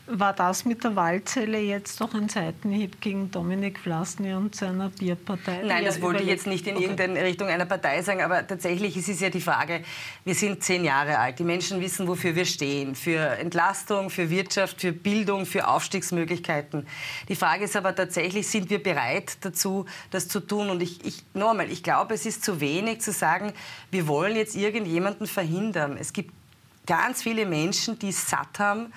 War 0.10 0.32
das 0.32 0.64
mit 0.64 0.86
der 0.86 0.96
Wahlzelle 0.96 1.60
jetzt 1.60 2.00
doch 2.00 2.14
ein 2.14 2.30
Seitenhieb 2.30 3.02
gegen 3.02 3.30
Dominik 3.30 3.78
Vlasny 3.78 4.34
und 4.34 4.56
seiner 4.56 4.88
Bierpartei? 4.90 5.64
Nein, 5.66 5.84
das 5.84 6.02
wollte 6.02 6.24
ich 6.24 6.30
jetzt 6.30 6.48
nicht 6.48 6.66
in 6.66 6.76
okay. 6.76 6.84
irgendeine 6.84 7.24
Richtung 7.24 7.50
einer 7.50 7.66
Partei 7.66 8.02
sagen, 8.02 8.22
aber 8.22 8.48
tatsächlich 8.48 8.96
ist 8.96 9.10
es 9.10 9.20
ja 9.20 9.30
die 9.30 9.42
Frage, 9.42 9.82
wir 10.24 10.34
sind 10.34 10.64
zehn 10.64 10.86
Jahre 10.86 11.20
alt, 11.20 11.40
die 11.40 11.44
Menschen 11.44 11.82
wissen, 11.82 12.08
wofür 12.08 12.36
wir 12.36 12.46
stehen, 12.46 12.96
für 12.96 13.20
Entlastung, 13.20 14.10
für 14.10 14.30
Wirtschaft, 14.30 14.80
für 14.80 14.94
Bildung, 14.94 15.46
für 15.46 15.68
Aufstiegsmöglichkeiten. 15.68 16.88
Die 17.28 17.36
Frage 17.36 17.66
ist 17.66 17.76
aber 17.76 17.94
tatsächlich, 17.94 18.48
sind 18.48 18.70
wir 18.70 18.82
bereit 18.82 19.38
dazu, 19.42 19.86
das 20.12 20.30
zu 20.30 20.40
tun? 20.40 20.70
Und 20.70 20.82
ich, 20.82 21.06
ich 21.06 21.24
nochmal, 21.34 21.70
ich 21.70 21.84
glaube, 21.84 22.14
es 22.14 22.26
ist 22.26 22.46
zu 22.46 22.62
wenig 22.62 23.02
zu 23.02 23.12
sagen, 23.12 23.52
wir 23.92 24.08
wollen 24.08 24.38
jetzt 24.38 24.56
irgendjemanden 24.56 25.28
verhindern. 25.28 25.98
Es 26.00 26.14
gibt 26.14 26.34
ganz 26.86 27.24
viele 27.24 27.46
Menschen, 27.46 28.00
die 28.00 28.14
satt 28.14 28.58
haben, 28.60 28.94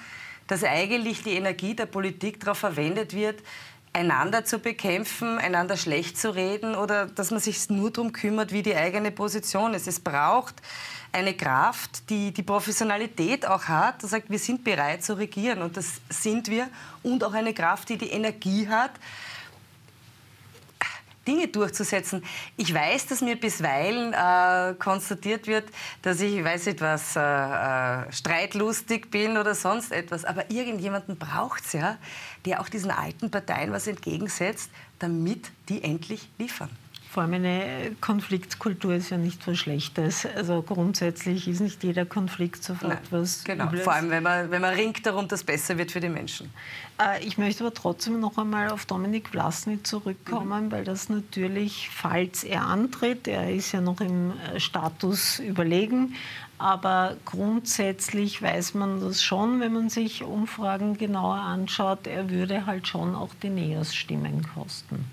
dass 0.51 0.65
eigentlich 0.65 1.23
die 1.23 1.35
Energie 1.35 1.75
der 1.75 1.87
Politik 1.87 2.41
darauf 2.41 2.59
verwendet 2.59 3.15
wird, 3.15 3.41
einander 3.93 4.45
zu 4.45 4.59
bekämpfen, 4.59 5.39
einander 5.39 5.77
schlecht 5.77 6.19
zu 6.19 6.35
reden 6.35 6.75
oder 6.75 7.07
dass 7.07 7.31
man 7.31 7.39
sich 7.39 7.71
nur 7.71 7.93
darum 7.93 8.13
kümmert, 8.13 8.51
wie 8.51 8.63
die 8.63 8.75
eigene 8.75 9.13
Position 9.13 9.75
ist. 9.75 9.87
Es 9.87 10.01
braucht 10.01 10.57
eine 11.13 11.35
Kraft, 11.35 12.11
die 12.11 12.33
die 12.33 12.43
Professionalität 12.43 13.47
auch 13.47 13.65
hat, 13.65 14.03
die 14.03 14.07
sagt, 14.07 14.29
wir 14.29 14.41
sind 14.41 14.65
bereit 14.65 15.05
zu 15.05 15.17
regieren 15.17 15.63
und 15.63 15.77
das 15.77 16.01
sind 16.09 16.49
wir 16.49 16.69
und 17.05 17.23
auch 17.23 17.33
eine 17.33 17.55
Kraft, 17.55 17.89
die 17.89 17.99
die 17.99 18.11
Energie 18.11 18.69
hat, 18.69 18.93
Dinge 21.31 21.47
durchzusetzen. 21.47 22.25
Ich 22.57 22.75
weiß, 22.75 23.07
dass 23.07 23.21
mir 23.21 23.37
bisweilen 23.37 24.13
äh, 24.13 24.75
konstatiert 24.75 25.47
wird, 25.47 25.71
dass 26.03 26.21
ich, 26.21 26.43
weiß 26.43 26.67
nicht 26.67 26.81
äh, 26.83 27.21
äh, 27.21 28.13
streitlustig 28.13 29.11
bin 29.13 29.37
oder 29.37 29.55
sonst 29.55 29.93
etwas. 29.93 30.25
Aber 30.25 30.51
irgendjemanden 30.51 31.17
braucht 31.17 31.65
es 31.65 31.75
ja, 31.75 31.99
der 32.45 32.61
auch 32.61 32.69
diesen 32.69 32.91
alten 32.91 33.31
Parteien 33.31 33.71
was 33.73 33.87
entgegensetzt, 33.87 34.71
damit 34.99 35.53
die 35.69 35.85
endlich 35.85 36.29
liefern. 36.39 36.71
Vor 37.11 37.25
allem 37.25 37.35
eine 37.35 37.97
Konfliktkultur 38.01 38.95
ist 38.95 39.11
ja 39.11 39.17
nicht 39.17 39.45
was 39.49 39.59
Schlechtes. 39.59 40.27
Also 40.37 40.63
grundsätzlich 40.63 41.49
ist 41.49 41.59
nicht 41.59 41.83
jeder 41.83 42.07
Konflikt 42.07 42.63
sofort 42.63 42.93
Nein, 42.93 43.03
was 43.11 43.43
Genau, 43.43 43.67
Übles. 43.67 43.83
vor 43.83 43.95
allem 43.95 44.11
wenn 44.11 44.23
man, 44.23 44.49
wenn 44.53 44.63
man 44.63 44.75
ringt 44.75 45.05
darum, 45.05 45.27
dass 45.27 45.41
es 45.41 45.45
besser 45.45 45.77
wird 45.77 45.91
für 45.91 45.99
die 45.99 46.09
Menschen. 46.09 46.51
Äh, 47.03 47.25
ich 47.25 47.37
möchte 47.37 47.65
aber 47.65 47.75
trotzdem 47.75 48.21
noch 48.21 48.39
einmal 48.39 48.71
auf 48.71 48.87
Dominik 48.87 49.31
Vlasny 49.31 49.83
zurückkommen, 49.83 50.67
mhm. 50.67 50.71
weil 50.71 50.85
das 50.85 51.09
natürlich, 51.09 51.91
falls 51.93 52.45
er 52.45 52.67
antritt, 52.67 53.27
er 53.27 53.51
ist 53.51 53.73
ja 53.73 53.81
noch 53.81 54.01
im 54.01 54.31
äh, 54.31 54.61
Status 54.61 55.41
überlegen, 55.41 56.15
aber 56.59 57.17
grundsätzlich 57.25 58.41
weiß 58.41 58.75
man 58.75 59.01
das 59.01 59.21
schon, 59.21 59.59
wenn 59.59 59.73
man 59.73 59.89
sich 59.89 60.23
Umfragen 60.23 60.97
genauer 60.97 61.39
anschaut, 61.39 62.07
er 62.07 62.31
würde 62.31 62.67
halt 62.67 62.87
schon 62.87 63.17
auch 63.17 63.35
die 63.43 63.51
NEOS-Stimmen 63.51 64.47
kosten. 64.55 65.07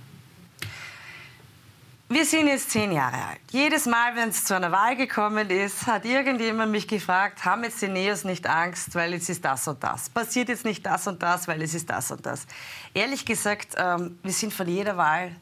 Wir 2.10 2.26
sind 2.26 2.48
jetzt 2.48 2.70
zehn 2.70 2.93
Jahre 2.93 3.17
alt. 3.17 3.41
Jedes 3.52 3.86
Mal, 3.86 4.15
wenn 4.15 4.30
es 4.30 4.46
zu 4.46 4.56
einer 4.56 4.72
Wahl 4.72 4.96
gekommen 4.96 5.50
ist, 5.50 5.88
hat 5.88 6.06
irgendjemand 6.06 6.72
mich 6.72 6.88
gefragt, 6.88 7.43
haben 7.43 7.65
jetzt 7.65 7.82
die 7.82 7.89
Neos 7.89 8.24
nicht 8.24 8.48
Angst, 8.48 8.96
weil 8.96 9.12
jetzt 9.12 9.30
ist 9.30 9.43
das 9.43 9.67
und 9.67 9.84
das. 9.84 10.10
Passiert 10.10 10.48
jetzt 10.48 10.63
nicht 10.63 10.86
das 10.86 11.06
und 11.08 11.22
das, 11.22 11.50
weil 11.50 11.62
es 11.62 11.74
ist 11.74 11.89
das 11.89 12.10
und 12.10 12.26
das. 12.26 12.48
Ehrlich 12.93 13.26
gesagt, 13.26 13.76
ähm, 13.78 14.17
wir 14.24 14.32
sind 14.32 14.54
von 14.54 14.70
jeder 14.70 14.96
Wahl 14.96 15.36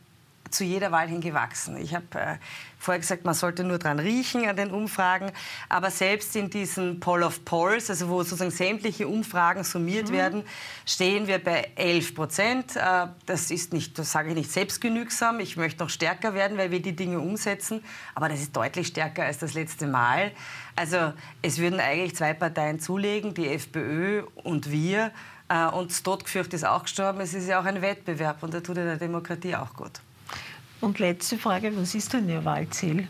zu 0.56 0.64
jeder 0.64 0.92
Wahl 0.92 1.08
hin 1.08 1.22
gewachsen. 1.22 1.78
Ich 1.78 1.94
habe 1.94 2.06
äh, 2.14 2.38
vorher 2.80 3.00
gesagt, 3.00 3.26
man 3.26 3.34
sollte 3.34 3.64
nur 3.64 3.80
dran 3.80 4.00
riechen 4.00 4.48
an 4.48 4.56
den 4.56 4.72
Umfragen, 4.72 5.32
aber 5.70 5.92
selbst 5.92 6.36
in 6.36 6.50
diesen 6.50 7.00
Poll 7.00 7.24
of 7.24 7.44
Polls, 7.46 7.90
also 7.90 8.10
wo 8.10 8.24
sozusagen 8.24 8.52
sämtliche 8.52 9.08
Umfragen 9.08 9.64
summiert 9.64 10.10
mhm. 10.10 10.14
werden, 10.14 10.44
stehen 10.86 11.28
wir 11.28 11.44
bei 11.44 11.72
11 11.76 12.16
Prozent. 12.16 12.76
Äh, 12.76 13.08
das 13.26 13.52
ist 13.52 13.74
nicht, 13.74 13.98
das 14.00 14.12
sage 14.12 14.30
ich 14.30 14.36
nicht 14.36 14.52
selbstgenügsam. 14.52 15.40
Ich 15.40 15.58
möchte 15.58 15.84
noch 15.84 15.90
stärker 15.90 16.34
werden, 16.34 16.58
weil 16.58 16.72
wir 16.72 16.82
die 16.82 16.96
Dinge 16.96 17.20
umsetzen, 17.20 17.84
aber 18.14 18.30
das 18.30 18.40
ist 18.40 18.56
deutlich 18.56 18.88
stärker 18.88 19.24
als 19.24 19.40
das 19.40 19.54
letzte 19.54 19.88
Mal. 19.88 20.32
Also 20.76 21.14
es 21.42 21.58
würden 21.58 21.80
eigentlich 21.80 22.16
zwei 22.16 22.34
Parteien 22.34 22.80
zulegen, 22.80 23.34
die 23.34 23.48
FPÖ 23.48 24.24
und 24.36 24.72
wir. 24.72 25.12
Äh, 25.48 25.68
und 25.68 26.04
Todgefürcht 26.04 26.54
ist 26.54 26.66
auch 26.66 26.84
gestorben. 26.84 27.22
Es 27.22 27.34
ist 27.34 27.48
ja 27.48 27.60
auch 27.60 27.66
ein 27.66 27.82
Wettbewerb 27.82 28.42
und 28.44 28.54
der 28.54 28.64
tut 28.64 28.78
in 28.78 28.86
der 28.86 28.98
Demokratie 28.98 29.56
auch 29.56 29.74
gut. 29.74 30.02
Und 30.82 31.00
letzte 31.00 31.38
Frage, 31.38 31.76
was 31.76 31.96
ist 31.96 32.14
denn 32.14 32.30
Ihr 32.30 32.44
Wahlziel? 32.46 33.08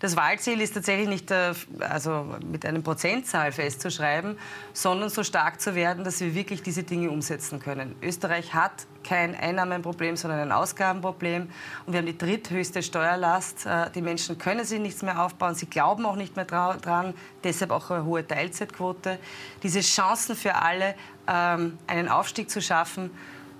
Das 0.00 0.14
Wahlziel 0.14 0.60
ist 0.60 0.74
tatsächlich 0.74 1.08
nicht 1.08 1.30
äh, 1.32 1.52
also 1.80 2.36
mit 2.46 2.64
einer 2.64 2.80
Prozentzahl 2.80 3.50
festzuschreiben, 3.50 4.38
sondern 4.72 5.08
so 5.08 5.24
stark 5.24 5.60
zu 5.60 5.74
werden, 5.74 6.04
dass 6.04 6.20
wir 6.20 6.34
wirklich 6.34 6.62
diese 6.62 6.84
Dinge 6.84 7.10
umsetzen 7.10 7.58
können. 7.58 7.96
Österreich 8.00 8.54
hat 8.54 8.86
kein 9.02 9.34
Einnahmenproblem, 9.34 10.16
sondern 10.16 10.38
ein 10.38 10.52
Ausgabenproblem. 10.52 11.50
Und 11.84 11.92
wir 11.92 11.98
haben 11.98 12.06
die 12.06 12.16
dritthöchste 12.16 12.80
Steuerlast. 12.80 13.66
Äh, 13.66 13.90
die 13.90 14.02
Menschen 14.02 14.38
können 14.38 14.64
sich 14.64 14.78
nichts 14.78 15.02
mehr 15.02 15.20
aufbauen. 15.24 15.56
Sie 15.56 15.66
glauben 15.66 16.06
auch 16.06 16.16
nicht 16.16 16.36
mehr 16.36 16.44
dran. 16.44 17.14
Deshalb 17.42 17.72
auch 17.72 17.90
eine 17.90 18.04
hohe 18.04 18.24
Teilzeitquote. 18.24 19.18
Diese 19.64 19.80
Chancen 19.80 20.36
für 20.36 20.54
alle, 20.54 20.94
ähm, 21.26 21.76
einen 21.88 22.08
Aufstieg 22.08 22.50
zu 22.50 22.62
schaffen 22.62 23.10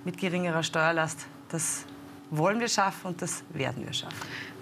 mit 0.05 0.17
geringerer 0.17 0.63
Steuerlast, 0.63 1.27
das 1.49 1.85
wollen 2.31 2.59
wir 2.59 2.67
schaffen 2.67 3.07
und 3.07 3.21
das 3.21 3.43
werden 3.53 3.85
wir 3.85 3.93
schaffen. 3.93 4.15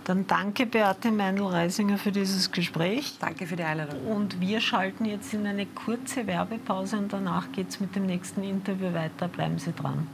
Dann 0.06 0.26
danke 0.26 0.66
Beate 0.66 1.12
Meindl-Reisinger 1.12 1.98
für 1.98 2.14
dieses 2.14 2.52
Gespräch. 2.52 3.18
Danke 3.20 3.46
für 3.46 3.58
die 3.58 3.64
Einladung. 3.64 4.08
Und 4.08 4.40
wir 4.40 4.62
schalten 4.62 5.04
jetzt 5.04 5.34
in 5.34 5.46
eine 5.46 5.66
kurze 5.66 6.26
Werbepause 6.28 6.98
und 6.98 7.12
danach 7.12 7.52
geht 7.52 7.70
es 7.70 7.82
mit 7.82 7.94
dem 7.94 8.06
nächsten 8.06 8.42
Interview 8.42 8.94
weiter. 8.94 9.28
Bleiben 9.28 9.60
Sie 9.60 9.74
dran. 9.74 10.06